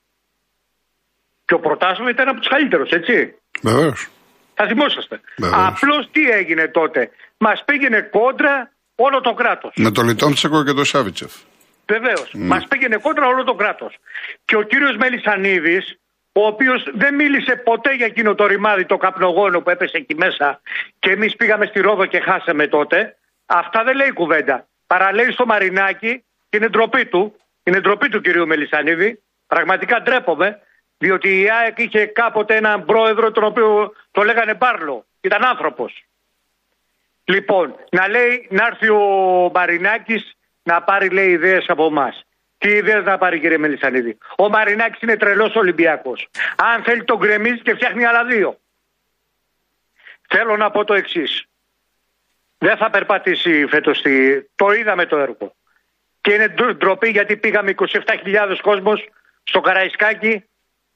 Και 1.50 1.56
ο 1.56 1.60
πρωτάθλημα 1.68 2.10
ήταν 2.10 2.28
από 2.28 2.38
τους 2.38 2.48
καλύτερους, 2.48 2.90
έτσι. 2.90 3.34
Βεβαίως. 3.62 4.08
Θα 4.54 4.66
θυμόσαστε. 4.66 5.20
Βεβαίως. 5.36 5.66
Απλώς 5.68 6.08
τι 6.12 6.30
έγινε 6.30 6.68
τότε. 6.68 7.10
Μας 7.38 7.62
πήγαινε 7.64 8.00
κόντρα 8.00 8.70
όλο 8.94 9.20
το 9.20 9.32
κράτος. 9.34 9.72
Με 9.76 9.90
το 9.90 10.02
Λιτόμτσεκο 10.02 10.64
και 10.64 10.72
το 10.72 10.84
Σάβιτσεφ. 10.84 11.32
Βεβαίως. 11.86 12.30
Μας 12.34 12.66
πήγαινε 12.68 12.96
κόντρα 12.96 13.26
όλο 13.26 13.44
το 13.44 13.54
κράτος. 13.54 13.96
Και 14.44 14.56
ο 14.56 14.62
κύριος 14.62 14.96
Μελισανίδης, 14.96 15.98
ο 16.32 16.46
οποίος 16.46 16.80
δεν 16.94 17.14
μίλησε 17.14 17.56
ποτέ 17.64 17.94
για 17.94 18.06
εκείνο 18.06 18.34
το 18.34 18.46
ρημάδι, 18.46 18.84
το 18.84 18.96
καπνογόνο 18.96 19.60
που 19.60 19.70
έπεσε 19.70 19.96
εκεί 19.96 20.14
μέσα 20.14 20.60
και 20.98 21.10
εμείς 21.10 21.36
πήγαμε 21.36 21.66
στη 21.66 21.80
Ρόδο 21.80 22.06
και 22.06 22.20
χάσαμε 22.20 22.66
τότε, 22.66 23.16
αυτά 23.46 23.82
δεν 23.84 23.96
λέει 23.96 24.12
κουβέντα. 24.12 24.66
Παραλέει 24.86 25.30
στο 25.30 25.46
Μαρινάκι 25.46 26.24
και 26.48 26.56
είναι 26.56 26.68
ντροπή 26.68 27.06
του. 27.06 27.34
Είναι 27.62 27.80
ντροπή 27.80 28.08
του 28.08 28.20
κυρίου 28.20 28.46
Μελισανίδη. 28.46 29.22
Πραγματικά 29.46 30.02
ντρέπομαι, 30.02 30.58
διότι 31.00 31.40
η 31.40 31.50
ΑΕΚ 31.50 31.78
είχε 31.78 32.06
κάποτε 32.06 32.56
έναν 32.56 32.84
πρόεδρο 32.84 33.30
τον 33.30 33.44
οποίο 33.44 33.92
το 34.10 34.22
λέγανε 34.22 34.54
Μπάρλο. 34.54 35.06
Ήταν 35.20 35.44
άνθρωπος. 35.44 36.04
Λοιπόν, 37.24 37.74
να 37.90 38.08
λέει 38.08 38.46
να 38.50 38.66
έρθει 38.66 38.88
ο 38.88 39.50
Μαρινάκης 39.54 40.36
να 40.62 40.82
πάρει 40.82 41.08
λέει 41.08 41.30
ιδέες 41.30 41.64
από 41.68 41.84
εμάς. 41.86 42.24
Τι 42.58 42.68
ιδέες 42.68 43.04
να 43.04 43.18
πάρει 43.18 43.40
κύριε 43.40 43.58
Μελισανίδη; 43.58 44.18
Ο 44.36 44.48
Μαρινάκης 44.48 45.00
είναι 45.00 45.16
τρελός 45.16 45.54
Ολυμπιακός. 45.54 46.28
Αν 46.56 46.82
θέλει 46.82 47.04
τον 47.04 47.18
γκρεμίζει 47.18 47.60
και 47.62 47.74
φτιάχνει 47.74 48.04
άλλα 48.04 48.24
δύο. 48.24 48.58
Θέλω 50.28 50.56
να 50.56 50.70
πω 50.70 50.84
το 50.84 50.94
εξής. 50.94 51.44
Δεν 52.58 52.76
θα 52.76 52.90
περπατήσει 52.90 53.66
φέτος. 53.66 54.02
Το 54.54 54.72
είδαμε 54.72 55.06
το 55.06 55.18
έργο. 55.18 55.54
Και 56.20 56.32
είναι 56.32 56.48
ντρο- 56.48 56.74
ντροπή 56.74 57.08
γιατί 57.08 57.36
πήγαμε 57.36 57.70
27.000 57.70 58.56
κόσμος 58.60 59.08
στο 59.42 59.60
Καραϊσκάκι 59.60 60.44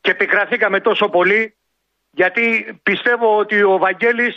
και 0.05 0.11
επικραθήκαμε 0.17 0.79
τόσο 0.89 1.07
πολύ 1.17 1.43
γιατί 2.21 2.45
πιστεύω 2.89 3.29
ότι 3.43 3.57
ο 3.73 3.75
Βαγγέλης 3.85 4.37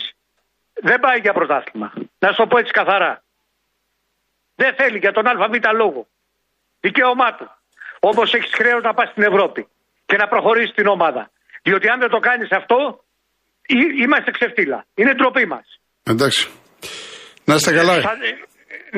δεν 0.88 0.98
πάει 1.04 1.18
για 1.24 1.32
πρωτάθλημα. 1.38 1.88
Να 2.22 2.28
σου 2.28 2.36
το 2.42 2.46
πω 2.50 2.56
έτσι 2.58 2.72
καθαρά. 2.80 3.12
Δεν 4.60 4.70
θέλει 4.78 4.98
για 5.04 5.12
τον 5.12 5.24
ΑΒ 5.26 5.40
λόγο. 5.82 6.00
Δικαίωμά 6.80 7.28
του. 7.36 7.46
Όμω 8.00 8.22
έχεις 8.36 8.50
χρέος 8.58 8.82
να 8.82 8.92
πας 8.94 9.08
στην 9.10 9.22
Ευρώπη 9.30 9.60
και 10.08 10.16
να 10.16 10.26
προχωρήσεις 10.32 10.74
την 10.74 10.86
ομάδα. 10.86 11.30
Διότι 11.62 11.86
αν 11.88 11.98
δεν 12.00 12.10
το 12.14 12.18
κάνεις 12.28 12.48
αυτό, 12.60 12.76
εί- 13.66 13.94
είμαστε 14.04 14.30
ξεφτύλα. 14.30 14.78
Είναι 14.94 15.12
ντροπή 15.14 15.46
μας. 15.46 15.66
Εντάξει. 16.02 16.48
Να 17.44 17.54
είστε 17.54 17.72
καλά. 17.74 17.94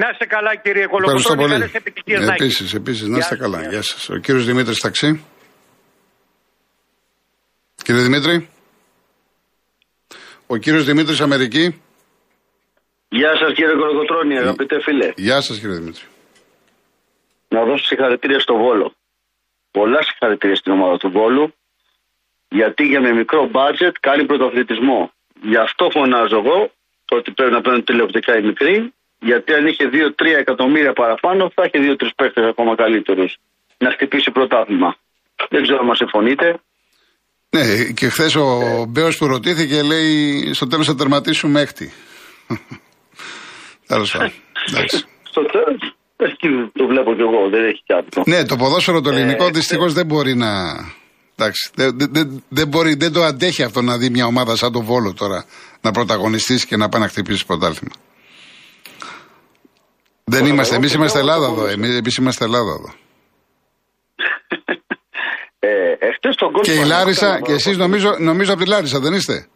Να 0.00 0.08
είστε 0.12 0.26
καλά, 0.26 0.52
κύριε 0.56 0.84
Ευχαριστώ 0.84 1.10
Κολοκοτρώνη. 1.10 1.40
πολύ. 1.40 1.52
Καλές 1.52 1.74
επιτυχίες 1.74 2.18
να 2.18 2.24
έχετε. 2.24 2.44
Επίσης, 2.44 2.74
επίσης, 2.74 3.06
να 3.08 3.18
είστε 3.18 3.34
Γεια 3.34 3.44
καλά. 3.44 3.58
σας. 3.62 3.72
Γεια 3.72 3.82
σας. 3.82 4.08
Ο 4.08 4.16
κύριος 4.16 4.44
Δημήτρης 4.44 4.78
Ταξί. 4.80 5.24
Κύριε 7.90 8.04
Δημήτρη. 8.04 8.48
Ο 10.46 10.56
κύριος 10.56 10.84
Δημήτρης 10.84 11.20
Αμερική. 11.20 11.82
Γεια 13.08 13.36
σας 13.36 13.52
κύριε 13.52 13.74
Κολοκοτρώνη, 13.74 14.38
αγαπητέ 14.38 14.80
φίλε. 14.80 15.12
Γεια 15.16 15.40
σας, 15.40 15.58
κύριε 15.58 15.74
Δημήτρη. 15.74 16.02
Να 17.48 17.64
δώσω 17.64 17.84
συγχαρητήρια 17.84 18.38
στο 18.38 18.54
Βόλο. 18.56 18.94
Πολλά 19.70 20.02
συγχαρητήρια 20.02 20.56
στην 20.56 20.72
ομάδα 20.72 20.96
του 20.96 21.10
Βόλου. 21.10 21.54
Γιατί 22.48 22.86
για 22.86 23.00
με 23.00 23.12
μικρό 23.12 23.46
μπάτζετ 23.46 23.96
κάνει 24.00 24.24
πρωτοαθλητισμό. 24.24 25.12
Γι' 25.42 25.56
αυτό 25.56 25.90
φωνάζω 25.90 26.36
εγώ 26.36 26.72
ότι 27.10 27.30
πρέπει 27.30 27.52
να 27.52 27.60
παίρνουν 27.60 27.84
τηλεοπτικά 27.84 28.38
οι 28.38 28.42
μικροί. 28.42 28.92
Γιατί 29.18 29.52
αν 29.52 29.66
είχε 29.66 29.90
2-3 29.92 30.36
εκατομμύρια 30.38 30.92
παραπάνω, 30.92 31.50
θα 31.54 31.62
είχε 31.64 31.96
2-3 31.98 32.08
παίχτε 32.16 32.48
ακόμα 32.48 32.74
καλύτερους. 32.74 33.36
Να 33.78 33.90
χτυπήσει 33.90 34.30
πρωτάθλημα. 34.30 34.96
Δεν 35.48 35.62
ξέρω 35.62 35.78
αν 35.78 35.86
μας 35.86 35.96
συμφωνείτε. 35.96 36.60
Ναι, 37.50 37.84
και 37.84 38.08
χθες 38.08 38.34
ο 38.34 38.84
Μπέος 38.88 39.16
που 39.16 39.26
ρωτήθηκε 39.26 39.82
λέει 39.82 40.50
στο 40.54 40.66
τέλος 40.66 40.86
θα 40.86 40.94
τερματίσουμε 40.94 41.60
έκτη. 41.60 41.92
Τέλος 43.86 44.12
πάντων. 44.12 44.32
Εντάξει. 44.68 45.04
Στο 45.22 45.42
τέλος, 45.46 45.94
το 46.72 46.86
βλέπω 46.86 47.14
κι 47.14 47.20
εγώ, 47.20 47.48
δεν 47.50 47.64
έχει 47.64 47.82
κάτι. 47.86 48.30
Ναι, 48.30 48.44
το 48.44 48.56
ποδόσφαιρο 48.56 49.00
το 49.00 49.10
ελληνικό 49.10 49.46
Ε, 49.46 49.50
δυστυχώς 49.50 49.92
δεν 49.92 50.06
μπορεί 50.06 50.34
να. 50.36 50.48
Εντάξει, 51.36 51.70
δεν, 51.74 51.98
δεν- 51.98 52.12
δεν- 52.12 52.44
δεν 52.48 52.68
μπορεί, 52.68 52.94
δεν 52.94 53.12
το 53.12 53.22
αντέχει 53.24 53.62
αυτό 53.62 53.82
να 53.82 53.98
δει 53.98 54.10
μια 54.10 54.26
ομάδα 54.26 54.56
σαν 54.56 54.72
τον 54.72 54.84
Βόλο 54.84 55.12
τώρα 55.14 55.44
να 55.80 55.90
πρωταγωνιστήσει 55.90 56.66
και 56.66 56.76
να 56.76 56.88
πάει 56.88 57.00
να 57.02 57.08
χτυπήσει 57.08 57.46
πρωτάθλημα. 57.46 57.94
Δεν 60.24 60.46
είμαστε, 60.46 60.74
εμείς 60.76 60.92
είμαστε 60.92 61.18
Ελλάδα 61.18 61.46
εδώ. 61.46 61.66
Εμείς 61.66 62.16
είμαστε 62.16 62.44
Ελλάδα 62.44 62.70
εδώ. 62.78 62.92
Ε, 66.02 66.06
εχθές 66.06 66.34
τον 66.36 66.52
κόλπο 66.52 66.66
Και 66.68 66.72
η 66.74 66.80
που 66.82 66.86
Λάρισα, 66.88 67.26
έκανα, 67.26 67.40
και 67.46 67.52
εσείς 67.52 67.76
νομίζω, 67.76 68.10
νομίζω 68.18 68.52
από 68.52 68.62
τη 68.62 68.68
Λάρισα, 68.68 68.98
δεν 69.00 69.12
είστε; 69.12 69.46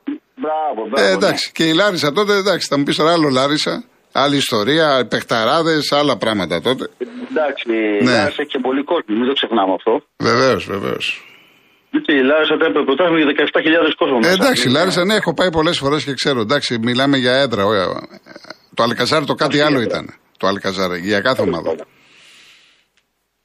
Μπράβο, 0.42 0.80
μπράβο. 0.88 1.06
Ε, 1.06 1.10
ναι. 1.10 1.14
εντάξει, 1.18 1.50
και 1.52 1.64
η 1.64 1.72
Λάρισα 1.74 2.12
τότε, 2.12 2.32
εντάξει, 2.36 2.66
θα 2.70 2.78
μου 2.78 2.84
πεις 2.84 2.96
τώρα 2.96 3.12
άλλο 3.12 3.28
Λάρισα, 3.28 3.84
άλλη 4.12 4.36
ιστορία, 4.36 5.06
παιχταράδες, 5.10 5.92
άλλα 5.92 6.16
πράγματα 6.16 6.60
τότε. 6.60 6.84
Εντάξει, 7.30 7.64
η 8.00 8.04
Ναι. 8.04 8.10
Λάρισα 8.12 8.40
έχει 8.42 8.50
και 8.50 8.58
πολύ 8.62 8.82
κόσμο, 8.84 9.14
μην 9.18 9.26
το 9.26 9.32
ξεχνάμε 9.32 9.72
αυτό. 9.78 9.92
Βεβαίως, 10.16 10.64
βεβαίως. 10.66 11.06
Και 12.06 12.12
η 12.12 12.22
Λάρισα 12.22 12.56
τα 12.56 12.64
έπρεπε 12.66 12.84
πρωτάθλημα 12.84 13.18
για 13.18 13.28
17.000 13.28 13.94
κόσμο. 13.96 14.16
Ε, 14.16 14.18
μέσα. 14.26 14.32
εντάξει, 14.32 14.68
η 14.68 14.70
Λάρισα, 14.70 15.04
ναι, 15.04 15.14
έχω 15.14 15.34
πάει 15.34 15.50
πολλές 15.50 15.78
φορές 15.78 16.04
και 16.04 16.14
ξέρω. 16.14 16.40
Εντάξει, 16.40 16.78
μιλάμε 16.78 17.16
για 17.16 17.32
έδρα. 17.32 17.62
ε, 17.62 17.80
ε, 17.80 17.86
Το 18.74 18.82
Αλκαζάρ 18.82 19.24
το 19.24 19.34
κάτι 19.34 19.60
άλλο 19.60 19.80
ήταν. 19.80 20.14
Το 20.38 20.46
Αλκαζάρ, 20.46 20.94
για 20.94 21.20
κάθε 21.20 21.42
ομάδα. 21.42 21.74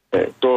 Ε, 0.10 0.26
το 0.40 0.50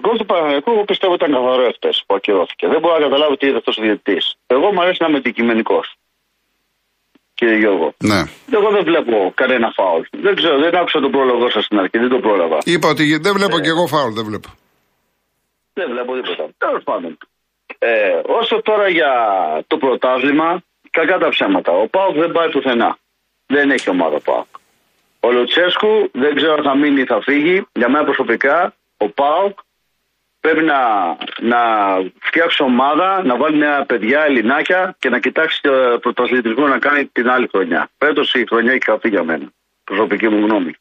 γκολ 0.00 0.16
του 0.16 0.26
Παναγενικού 0.26 0.70
εγώ 0.70 0.84
πιστεύω 0.84 1.14
ήταν 1.14 1.32
καθαρό 1.32 1.62
εχθέ 1.62 1.90
που 2.06 2.14
ακυρώθηκε. 2.14 2.68
Δεν 2.68 2.80
μπορώ 2.80 2.94
να 2.94 3.00
καταλάβω 3.00 3.36
τι 3.36 3.46
είδε 3.46 3.56
αυτός 3.56 3.76
ο 3.78 3.82
διαιτητής. 3.82 4.34
Εγώ 4.46 4.72
μου 4.72 4.80
αρέσει 4.82 4.98
να 5.02 5.08
είμαι 5.08 5.18
αντικειμενικός. 5.18 5.96
Κύριε 7.34 7.56
Γιώργο. 7.56 7.94
Ναι. 7.98 8.20
Εγώ 8.52 8.70
δεν 8.70 8.84
βλέπω 8.84 9.32
κανένα 9.34 9.72
φάουλ. 9.76 10.02
Δεν 10.10 10.34
ξέρω, 10.36 10.58
δεν 10.58 10.76
άκουσα 10.76 11.00
τον 11.00 11.10
πρόλογο 11.10 11.50
σας 11.50 11.64
στην 11.64 11.78
αρχή, 11.78 11.98
δεν 11.98 12.08
το 12.08 12.18
πρόλαβα. 12.18 12.58
Είπα 12.64 12.88
ότι 12.88 13.18
δεν 13.22 13.32
βλέπω 13.34 13.58
και 13.58 13.68
εγώ 13.68 13.86
φάουλ, 13.86 14.12
δεν 14.12 14.24
βλέπω. 14.24 14.48
Δεν 15.72 15.90
βλέπω 15.90 16.14
τίποτα. 16.14 16.48
Τέλος 16.58 16.82
πάντων. 16.84 17.18
Ε, 17.78 18.20
όσο 18.26 18.62
τώρα 18.62 18.88
για 18.88 19.12
το 19.66 19.76
πρωτάθλημα, 19.76 20.62
κακά 20.90 21.18
τα 21.18 21.28
ψέματα. 21.28 21.72
Ο 21.72 21.88
Πάοκ 21.88 22.16
δεν 22.16 22.32
πάει 22.32 22.50
πουθενά. 22.50 22.98
Δεν 23.46 23.70
έχει 23.70 23.90
ομάδα 23.90 24.16
ο 24.16 24.20
Πάοκ. 24.20 24.46
Ο 25.20 25.30
Λουτσέσκου 25.32 26.10
δεν 26.12 26.34
ξέρω 26.34 26.52
αν 26.54 26.62
θα 26.62 26.76
μείνει 26.76 27.00
ή 27.00 27.04
θα 27.04 27.20
φύγει. 27.22 27.66
Για 27.72 27.88
μένα 27.88 28.04
προσωπικά, 28.04 28.74
ο 28.96 29.08
Πάοκ 29.08 29.58
πρέπει 30.40 30.64
να, 30.64 30.80
να 31.40 31.60
φτιάξει 32.20 32.62
ομάδα, 32.62 33.22
να 33.24 33.36
βάλει 33.36 33.56
μια 33.56 33.84
παιδιά 33.88 34.24
ελληνάκια 34.24 34.96
και 34.98 35.08
να 35.08 35.18
κοιτάξει 35.18 35.62
το 35.62 35.98
πρωταθλητισμό 36.00 36.66
να 36.66 36.78
κάνει 36.78 37.06
την 37.06 37.28
άλλη 37.30 37.48
χρονιά. 37.52 37.90
Φέτος 37.98 38.34
η 38.34 38.44
χρονιά 38.48 38.72
έχει 38.72 38.84
χαθεί 38.84 39.08
για 39.08 39.24
μένα. 39.24 39.52
Προσωπική 39.84 40.28
μου 40.28 40.46
γνώμη. 40.46 40.72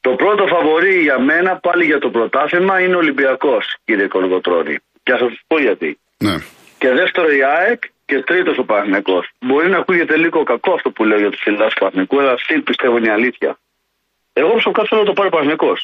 Το 0.00 0.10
πρώτο 0.10 0.46
φαβορή 0.46 1.00
για 1.00 1.18
μένα 1.18 1.56
πάλι 1.56 1.84
για 1.84 1.98
το 1.98 2.10
πρωτάθλημα 2.10 2.80
είναι 2.80 2.94
ο 2.94 2.98
Ολυμπιακός, 2.98 3.76
κύριε 3.84 4.06
Κολοκοτρόνη. 4.06 4.78
Και 5.02 5.12
θα 5.12 5.18
σας 5.18 5.40
πω 5.46 5.58
γιατί. 5.60 5.98
Ναι. 6.18 6.36
Και 6.78 6.90
δεύτερο 6.90 7.30
η 7.30 7.42
ΑΕΚ 7.44 7.82
και 8.06 8.22
τρίτος 8.22 8.58
ο 8.58 8.64
Παναγενικό. 8.64 9.24
Μπορεί 9.40 9.68
να 9.68 9.78
ακούγεται 9.78 10.16
λίγο 10.16 10.42
κακό 10.42 10.72
αυτό 10.72 10.90
που 10.90 11.04
λέω 11.04 11.18
για 11.18 11.30
τους 11.30 11.40
φιλά 11.42 11.68
του 11.68 11.78
Παναγενικού, 11.78 12.20
αλλά 12.20 12.32
αυτή 12.32 12.60
πιστεύω 12.60 12.96
είναι 12.96 13.06
η 13.06 13.10
αλήθεια. 13.10 13.58
Εγώ 14.32 14.50
προσωπικά 14.50 14.84
θέλω 14.88 15.00
να 15.00 15.06
το 15.06 15.12
πάρει 15.12 15.28
ο 15.28 15.30
Παναγενικό. 15.30 15.76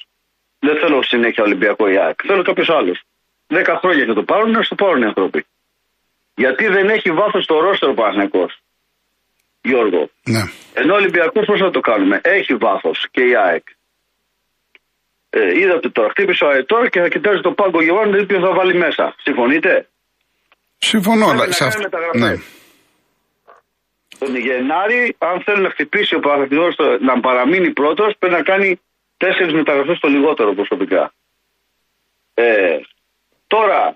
Δεν 0.67 0.77
θέλω 0.81 1.03
συνέχεια 1.03 1.43
Ολυμπιακό 1.49 1.85
η 1.95 1.97
ΑΕΚ. 2.05 2.19
Θέλω 2.29 2.43
κάποιος 2.43 2.69
άλλος. 2.79 2.99
Δέκα 3.47 3.75
χρόνια 3.83 4.05
και 4.05 4.13
το 4.13 4.23
πάρουν, 4.23 4.51
να 4.51 4.63
το 4.71 4.75
πάρουν 4.75 5.03
οι 5.03 5.05
άνθρωποι. 5.13 5.41
Γιατί 6.35 6.65
δεν 6.77 6.87
έχει 6.89 7.11
βάθος 7.21 7.47
το 7.47 7.55
ρόστερο 7.61 7.93
ο 7.93 7.95
Παναγενικό. 7.95 8.45
Γιώργο. 9.63 10.03
Ναι. 10.35 10.43
Ενώ 10.81 10.93
ο 10.95 10.97
Ολυμπιακό 10.97 11.41
πώς 11.49 11.59
θα 11.65 11.71
το 11.71 11.81
κάνουμε; 11.81 12.21
Έχει 12.23 12.55
βάθος 12.55 12.99
και 13.11 13.23
η 13.31 13.33
ΑΕΚ. 13.45 13.67
Ε, 15.31 15.59
είδατε 15.61 15.89
τώρα, 15.89 16.09
χτύπησε 16.11 16.45
ο 16.45 16.49
Αετόρ 16.49 16.89
και 16.89 17.01
θα 17.01 17.09
κοιτάζει 17.09 17.41
το 17.41 17.53
πάγκο 17.53 17.83
Γιωβάνι, 17.83 18.11
δεν 18.17 18.27
ποιο 18.27 18.41
θα 18.47 18.53
βάλει 18.59 18.75
μέσα. 18.75 19.15
Συμφωνείτε; 19.27 19.89
Συμφωνώ, 20.79 21.25
Πρέπει 21.27 21.41
αλλά 21.41 21.47
να 21.47 21.53
σε 21.53 21.59
κάνει 21.65 21.75
αυτό. 21.75 21.83
μεταγραφές. 21.89 22.21
Ναι. 22.21 22.35
Τον 24.19 24.37
Γενάρη, 24.37 25.17
αν 25.19 25.43
θέλει 25.45 25.63
να 25.63 25.71
χτυπήσει 25.71 26.15
ο 26.15 26.21
Παναθηναϊκός 26.21 26.75
στο- 26.75 26.99
να 27.09 27.21
παραμείνει 27.21 27.71
πρώτος, 27.81 28.11
πρέπει 28.19 28.35
να 28.35 28.43
κάνει 28.43 28.81
τέσσερις 29.17 29.53
μεταγραφές 29.53 29.99
το 29.99 30.09
λιγότερο 30.09 30.55
προσωπικά. 30.55 31.13
Ε, 32.35 32.79
τώρα, 33.47 33.95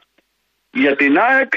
για 0.70 0.96
την 0.96 1.18
ΑΕΚ, 1.18 1.52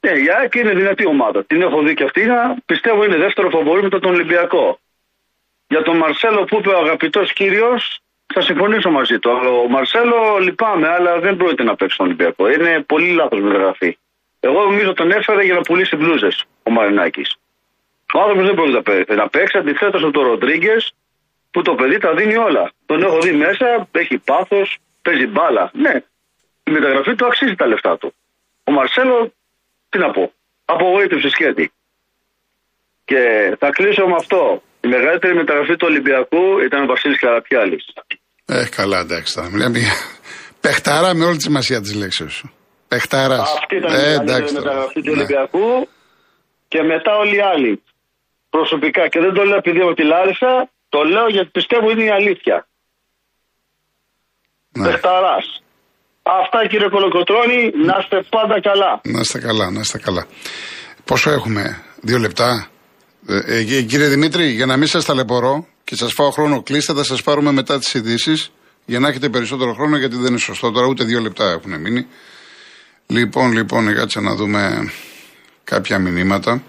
ναι, 0.00 0.10
η 0.10 0.30
ΑΕΚ 0.30 0.54
είναι 0.54 0.74
δυνατή 0.74 1.06
ομάδα. 1.06 1.44
Την 1.44 1.62
έχω 1.62 1.82
δει 1.82 1.94
και 1.94 2.04
αυτή, 2.04 2.24
να- 2.26 2.56
πιστεύω 2.66 3.04
είναι 3.04 3.16
δεύτερο 3.16 3.50
φοβορή 3.50 3.82
μετά 3.82 3.98
τον 3.98 4.14
Ολυμπιακό. 4.14 4.78
Για 5.68 5.82
τον 5.82 5.96
Μαρσέλο 5.96 6.44
που 6.44 6.56
είπε 6.56 6.68
ο 6.68 6.78
αγαπητός 6.78 7.32
κύριος, 7.32 8.00
θα 8.34 8.40
συμφωνήσω 8.40 8.90
μαζί 8.90 9.18
του. 9.18 9.30
Αλλά 9.30 9.48
Ο 9.50 9.68
Μαρσέλο 9.68 10.38
λυπάμαι, 10.40 10.88
αλλά 10.88 11.18
δεν 11.20 11.36
πρόκειται 11.36 11.62
να 11.62 11.76
παίξει 11.76 11.96
τον 11.96 12.06
Ολυμπιακό. 12.06 12.48
Είναι 12.50 12.80
πολύ 12.80 13.12
λάθος 13.12 13.40
μεταγραφή. 13.40 13.98
Εγώ 14.40 14.62
νομίζω 14.62 14.92
τον 14.92 15.10
έφερε 15.10 15.42
για 15.44 15.54
να 15.54 15.60
πουλήσει 15.60 15.96
μπλούζες 15.96 16.44
ο 16.62 16.70
Μαρινάκης. 16.70 17.36
Ο 18.14 18.20
άνθρωπος 18.20 18.44
δεν 18.46 18.54
μπορεί 18.54 18.82
να 19.16 19.28
παίξει. 19.28 19.58
Αντιθέτως 19.58 20.02
από 20.02 20.12
τον 20.12 20.24
Ροντρίγκες 20.24 20.92
που 21.50 21.62
το 21.62 21.74
παιδί 21.74 21.98
τα 21.98 22.14
δίνει 22.14 22.36
όλα. 22.36 22.64
Τον 22.86 23.02
έχω 23.02 23.18
δει 23.20 23.32
μέσα, 23.32 23.88
έχει 24.02 24.18
πάθος, 24.18 24.78
παίζει 25.02 25.26
μπάλα. 25.26 25.70
Ναι, 25.84 25.94
η 26.68 26.70
μεταγραφή 26.70 27.14
του 27.14 27.26
αξίζει 27.26 27.54
τα 27.54 27.66
λεφτά 27.66 27.98
του. 27.98 28.14
Ο 28.64 28.72
Μαρσέλο, 28.72 29.32
τι 29.88 29.98
να 29.98 30.10
πω, 30.10 30.32
απογοήτευσε 30.64 31.28
σχέτη. 31.28 31.72
Και 33.04 33.20
θα 33.58 33.68
κλείσω 33.70 34.06
με 34.06 34.16
αυτό. 34.22 34.62
Η 34.80 34.88
μεγαλύτερη 34.88 35.34
μεταγραφή 35.34 35.76
του 35.76 35.86
Ολυμπιακού 35.90 36.44
ήταν 36.66 36.82
ο 36.82 36.86
Βασίλης 36.86 37.18
Καραπιάλης. 37.18 37.84
Ε, 38.46 38.64
καλά, 38.76 38.98
εντάξει. 38.98 39.32
Θα 39.40 39.50
μιλάμε 39.50 39.78
για 39.78 39.92
παιχτάρα 40.60 41.14
με 41.14 41.24
όλη 41.24 41.36
τη 41.36 41.42
σημασία 41.42 41.80
της 41.80 41.94
λέξη 41.94 42.28
σου. 42.28 42.52
Παιχτάρα. 42.88 43.40
Αυτή 43.40 43.76
ήταν 43.76 43.92
ε, 43.94 44.12
η 44.12 44.18
μεγαλύτερη 44.24 44.52
μεταγραφή 44.52 45.00
του 45.02 45.10
ναι. 45.10 45.16
Ολυμπιακού 45.16 45.88
και 46.68 46.82
μετά 46.82 47.16
όλοι 47.16 47.36
οι 47.36 47.40
άλλοι. 47.40 47.82
Προσωπικά 48.50 49.08
και 49.08 49.20
δεν 49.20 49.32
το 49.32 49.42
λέω 49.44 49.56
επειδή 49.56 49.80
από 49.80 49.94
τη 49.94 50.04
Λάρισα, 50.04 50.70
το 50.92 50.98
λέω 51.02 51.28
γιατί 51.28 51.50
πιστεύω 51.58 51.90
είναι 51.90 52.04
η 52.04 52.10
αλήθεια. 52.10 52.56
Ναι. 54.78 54.84
Παιχταράς. 54.86 55.46
Αυτά 56.22 56.58
κύριε 56.70 56.88
Κολοκοτρώνη, 56.88 57.60
να 57.86 57.96
είστε 58.00 58.18
πάντα 58.34 58.60
καλά. 58.60 59.00
Να 59.04 59.20
είστε 59.20 59.38
καλά, 59.38 59.70
να 59.70 59.80
είστε 59.80 59.98
καλά. 59.98 60.26
Πόσο 61.04 61.30
έχουμε, 61.30 61.82
δύο 62.00 62.18
λεπτά; 62.18 62.68
Ε, 63.26 63.58
ε, 63.58 63.62
κύριε 63.62 64.08
Δημήτρη, 64.08 64.46
για 64.46 64.66
να 64.66 64.76
μην 64.76 64.86
σας 64.86 65.04
ταλαιπωρώ 65.04 65.66
και 65.84 65.94
σας 65.94 66.12
φάω 66.12 66.30
χρόνο, 66.30 66.62
κλείστε, 66.62 66.92
θα 66.92 67.04
σας 67.04 67.22
πάρουμε 67.22 67.52
μετά 67.52 67.78
τις 67.78 67.94
ειδήσεις 67.94 68.52
για 68.86 68.98
να 68.98 69.08
έχετε 69.08 69.28
περισσότερο 69.28 69.74
χρόνο, 69.74 69.96
γιατί 69.96 70.16
δεν 70.16 70.26
είναι 70.26 70.38
σωστό 70.38 70.70
τώρα, 70.70 70.86
ούτε 70.86 71.04
δύο 71.04 71.20
λεπτά 71.20 71.50
έχουν 71.50 71.80
μείνει. 71.80 72.06
Λοιπόν, 73.06 73.52
λοιπόν, 73.52 73.94
κάτσε 73.94 74.20
να 74.20 74.34
δούμε 74.34 74.92
κάποια 75.64 75.98
μηνύματα. 75.98 76.62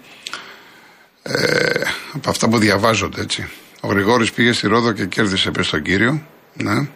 Ε, 1.22 1.80
από 2.12 2.30
αυτά 2.30 2.48
που 2.48 2.58
διαβάζονται, 2.58 3.20
έτσι. 3.20 3.50
Ο 3.84 3.88
Γρηγόρης 3.88 4.32
πήγε 4.32 4.52
στη 4.52 4.66
Ρόδο 4.66 4.92
και 4.92 5.06
κέρδισε 5.06 5.50
πες 5.50 5.68
τον 5.68 5.82
κύριο. 5.82 6.26
Ναι. 6.54 6.88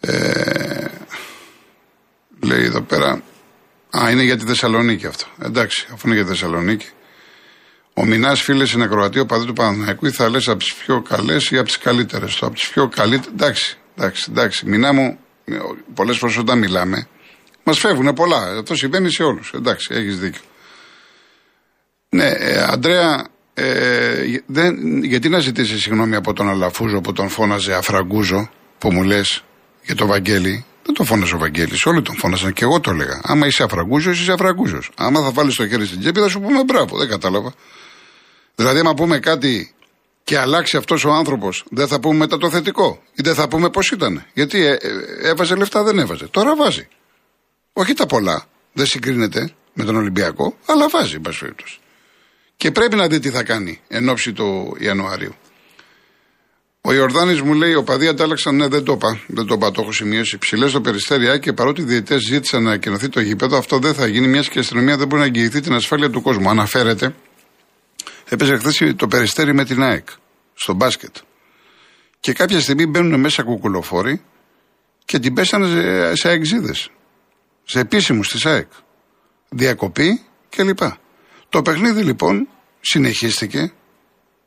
Ε, 0.00 0.88
λέει 2.40 2.64
εδώ 2.64 2.82
πέρα. 2.82 3.22
Α, 3.98 4.10
είναι 4.10 4.22
για 4.22 4.36
τη 4.36 4.44
Θεσσαλονίκη 4.44 5.06
αυτό. 5.06 5.26
Εντάξει, 5.42 5.86
αφού 5.92 6.06
είναι 6.06 6.16
για 6.16 6.24
τη 6.24 6.30
Θεσσαλονίκη. 6.30 6.86
Ο 7.94 8.04
Μινάς 8.04 8.42
φίλε 8.42 8.66
είναι 8.74 8.86
Κροατία, 8.86 9.26
παδί 9.26 9.46
του 9.46 9.52
Παναθηναϊκού, 9.52 10.06
ή 10.06 10.10
θα 10.10 10.28
λες 10.28 10.48
από 10.48 10.58
τις 10.58 10.74
πιο 10.74 11.02
καλές 11.02 11.50
ή 11.50 11.56
από 11.56 11.66
τις 11.66 11.78
καλύτερες. 11.78 12.42
Από 12.42 12.54
τις 12.54 12.68
πιο 12.68 12.88
καλύτερε. 12.88 13.32
Εντάξει, 13.34 13.78
εντάξει, 13.96 14.26
εντάξει. 14.30 14.66
Μινά 14.66 14.92
μου, 14.92 15.18
πολλές 15.94 16.18
φορές 16.18 16.36
όταν 16.36 16.58
μιλάμε, 16.58 17.08
μας 17.62 17.78
φεύγουν 17.78 18.12
πολλά. 18.12 18.58
Αυτό 18.58 18.74
συμβαίνει 18.74 19.12
σε 19.12 19.22
όλους. 19.22 19.52
Εντάξει, 19.54 19.94
έχεις 19.94 20.18
δίκιο. 20.18 20.40
Ναι, 22.08 22.28
ε, 22.28 22.62
Αντρέα, 22.62 23.26
ε, 23.58 24.42
δεν, 24.46 25.02
γιατί 25.04 25.28
να 25.28 25.38
ζητήσεις 25.38 25.82
συγγνώμη 25.82 26.16
από 26.16 26.32
τον 26.32 26.48
Αλαφούζο 26.48 27.00
που 27.00 27.12
τον 27.12 27.28
φώναζε 27.28 27.74
Αφραγκούζο, 27.74 28.50
που 28.78 28.92
μου 28.92 29.02
λες 29.02 29.44
για 29.82 29.94
το 29.94 30.06
Βαγγέλη; 30.06 30.64
Δεν 30.82 30.94
τον 30.94 31.06
φώναζε 31.06 31.34
ο 31.34 31.38
Βαγγέλης, 31.38 31.86
όλοι 31.86 32.02
τον 32.02 32.16
φώναζαν 32.16 32.52
και 32.52 32.64
εγώ 32.64 32.80
το 32.80 32.90
έλεγα. 32.90 33.20
Άμα 33.24 33.46
είσαι 33.46 33.62
Αφραγκούζος, 33.62 34.20
είσαι 34.20 34.32
Αφραγκούζος. 34.32 34.90
Άμα 34.96 35.20
θα 35.20 35.30
βάλεις 35.30 35.54
το 35.54 35.68
χέρι 35.68 35.86
στην 35.86 36.00
τσέπη, 36.00 36.20
θα 36.20 36.28
σου 36.28 36.40
πούμε 36.40 36.64
μπράβο. 36.64 36.98
Δεν 36.98 37.08
κατάλαβα. 37.08 37.54
Δηλαδή, 38.54 38.78
άμα 38.78 38.94
πούμε 38.94 39.18
κάτι 39.18 39.74
και 40.24 40.38
αλλάξει 40.38 40.76
αυτός 40.76 41.04
ο 41.04 41.10
άνθρωπος, 41.10 41.64
δεν 41.70 41.88
θα 41.88 42.00
πούμε 42.00 42.16
μετά 42.16 42.38
το 42.38 42.50
θετικό. 42.50 43.02
Ή 43.12 43.22
δεν 43.22 43.34
θα 43.34 43.48
πούμε 43.48 43.70
πώς 43.70 43.90
ήταν. 43.90 44.24
Γιατί 44.32 44.64
ε, 44.64 44.70
ε, 44.70 44.78
έβαζε 45.22 45.54
λεφτά, 45.54 45.82
δεν 45.82 45.98
έβαζε. 45.98 46.26
Τώρα 46.26 46.56
βάζει. 46.56 46.88
Όχι 47.72 47.92
τα 47.92 48.06
πολλά. 48.06 48.44
Δεν 48.72 48.86
συγκρίνεται 48.86 49.50
με 49.72 49.84
τον 49.84 49.96
Ολυμπιακό, 49.96 50.56
αλλά 50.66 50.88
βάζει, 50.88 51.14
εν 51.14 51.54
Και 52.56 52.70
πρέπει 52.70 52.96
να 52.96 53.06
δει 53.06 53.18
τι 53.18 53.30
θα 53.30 53.42
κάνει 53.42 53.80
εν 53.88 54.08
ώψη 54.08 54.32
του 54.32 54.76
Ιανουαρίου. 54.78 55.34
Ο 56.80 56.92
Ιορδάνης 56.92 57.40
μου 57.40 57.52
λέει: 57.52 57.74
Ο 57.74 57.82
παδί 57.82 58.08
αντάλλαξαν, 58.08 58.56
ναι, 58.56 58.68
δεν 58.68 58.84
το 58.84 58.92
είπα. 58.92 59.20
Δεν 59.26 59.46
το 59.46 59.54
είπα, 59.54 59.70
το 59.70 59.82
έχω 59.82 59.92
σημειώσει. 59.92 60.38
Ψηλές 60.38 60.70
στο 60.70 60.80
περιστέρια 60.80 61.38
και 61.38 61.52
παρότι 61.52 61.80
οι 61.80 61.84
διαιτές 61.84 62.22
ζήτησαν 62.22 62.62
να 62.62 62.68
ανακοινωθεί 62.68 63.08
το 63.08 63.20
γήπεδο, 63.20 63.56
αυτό 63.56 63.78
δεν 63.78 63.94
θα 63.94 64.06
γίνει, 64.06 64.26
μιας 64.26 64.48
και 64.48 64.58
η 64.58 64.60
αστυνομία 64.60 64.96
δεν 64.96 65.06
μπορεί 65.06 65.20
να 65.20 65.26
εγγυηθεί 65.26 65.60
την 65.60 65.72
ασφάλεια 65.72 66.10
του 66.10 66.22
κόσμου. 66.22 66.50
Αναφέρεται 66.50 67.14
Έπαιζε 68.28 68.56
χθες 68.56 68.94
το 68.96 69.08
περιστέρι 69.08 69.54
με 69.54 69.64
την 69.64 69.82
ΑΕΚ 69.82 70.08
στο 70.54 70.74
μπάσκετ. 70.74 71.16
Και 72.20 72.32
κάποια 72.32 72.60
στιγμή 72.60 72.86
μπαίνουν 72.86 73.20
μέσα 73.20 73.42
κουκουλοφόροι 73.42 74.22
και 75.04 75.18
την 75.18 75.34
πέσανε 75.34 76.14
σε 76.14 76.28
αεξίδες. 76.28 76.90
Σε 77.64 77.80
επίσημους 77.80 78.28
της 78.28 78.46
ΑΕΚ. 78.46 78.68
Διακοπή 79.48 80.22
κλπ. 80.48 80.78
Το 81.56 81.62
παιχνίδι 81.62 82.02
λοιπόν 82.02 82.48
συνεχίστηκε. 82.80 83.72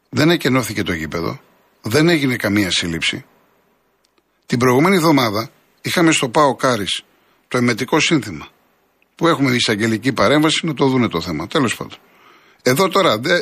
Δεν 0.10 0.30
εκενώθηκε 0.30 0.84
το 0.84 0.94
γήπεδο. 0.94 1.40
Δεν 1.82 2.10
έγινε 2.10 2.36
καμία 2.36 2.72
σύλληψη. 2.72 3.26
Την 4.46 4.60
προηγούμενη 4.60 4.96
εβδομάδα 4.96 5.50
είχαμε 5.82 6.12
στο 6.12 6.30
ΠΑΟ 6.30 6.56
Κάρις 6.56 7.04
το 7.48 7.58
εμετικό 7.58 8.00
σύνθημα. 8.00 8.48
Που 9.16 9.28
έχουμε 9.28 9.56
εισαγγελική 9.56 10.14
παρέμβαση 10.14 10.66
να 10.66 10.74
το 10.74 10.86
δούνε 10.86 11.08
το 11.08 11.22
θέμα. 11.22 11.48
Τέλος 11.48 11.76
πάντων. 11.76 11.98
Εδώ 12.62 12.88
τώρα 12.90 13.20
δε, 13.20 13.40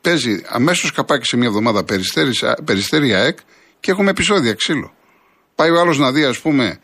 παίζει 0.00 0.42
αμέσως 0.46 0.92
καπάκι 0.92 1.26
σε 1.26 1.36
μια 1.36 1.46
εβδομάδα 1.46 1.84
περιστέρι 2.64 3.14
ΑΕΚ 3.14 3.38
και 3.80 3.90
έχουμε 3.90 4.10
επεισόδια 4.10 4.54
ξύλο. 4.54 4.94
Πάει 5.54 5.70
ο 5.70 5.80
άλλος 5.80 5.98
να 5.98 6.12
δει, 6.12 6.24
ας 6.24 6.40
πούμε, 6.40 6.80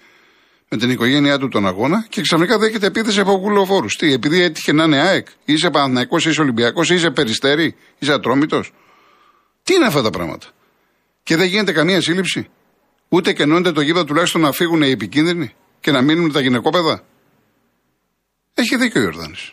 με 0.73 0.79
την 0.79 0.91
οικογένειά 0.91 1.39
του 1.39 1.49
τον 1.49 1.67
αγώνα 1.67 2.07
και 2.09 2.21
ξαφνικά 2.21 2.59
δέχεται 2.59 2.87
επίθεση 2.87 3.21
από 3.21 3.39
κουλοφόρου. 3.39 3.87
Τι, 3.87 4.13
επειδή 4.13 4.41
έτυχε 4.41 4.73
να 4.73 4.85
είναι 4.85 5.01
ΑΕΚ, 5.01 5.27
είσαι 5.45 5.71
Παναθυναϊκό, 5.71 6.17
είσαι 6.17 6.41
Ολυμπιακός, 6.41 6.91
είσαι 6.91 7.11
Περιστέρι, 7.11 7.77
είσαι 7.99 8.13
Ατρόμητος; 8.13 8.73
Τι 9.63 9.75
είναι 9.75 9.87
αυτά 9.87 10.03
τα 10.03 10.11
πράγματα; 10.11 10.47
Και 11.23 11.37
δεν 11.37 11.47
γίνεται 11.47 11.73
καμία 11.73 12.01
σύλληψη; 12.01 12.49
Ούτε 13.09 13.33
κενώνεται 13.33 13.73
το 13.73 13.81
γήπεδο 13.81 14.05
τουλάχιστον 14.05 14.41
να 14.41 14.53
φύγουν 14.53 14.83
οι 14.83 14.91
επικίνδυνοι 14.91 15.55
και 15.81 15.91
να 15.91 16.03
μείνουν 16.03 16.33
τα 16.33 16.41
γυναικόπαιδα; 16.41 17.05
Έχει 18.55 18.77
δίκιο 18.77 19.01
ο 19.01 19.05
Ιορδάνης. 19.05 19.53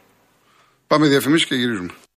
Πάμε 0.87 1.07
διαφημίσεις 1.07 1.47
και 1.47 1.55
γυρίζουμε. 1.55 1.91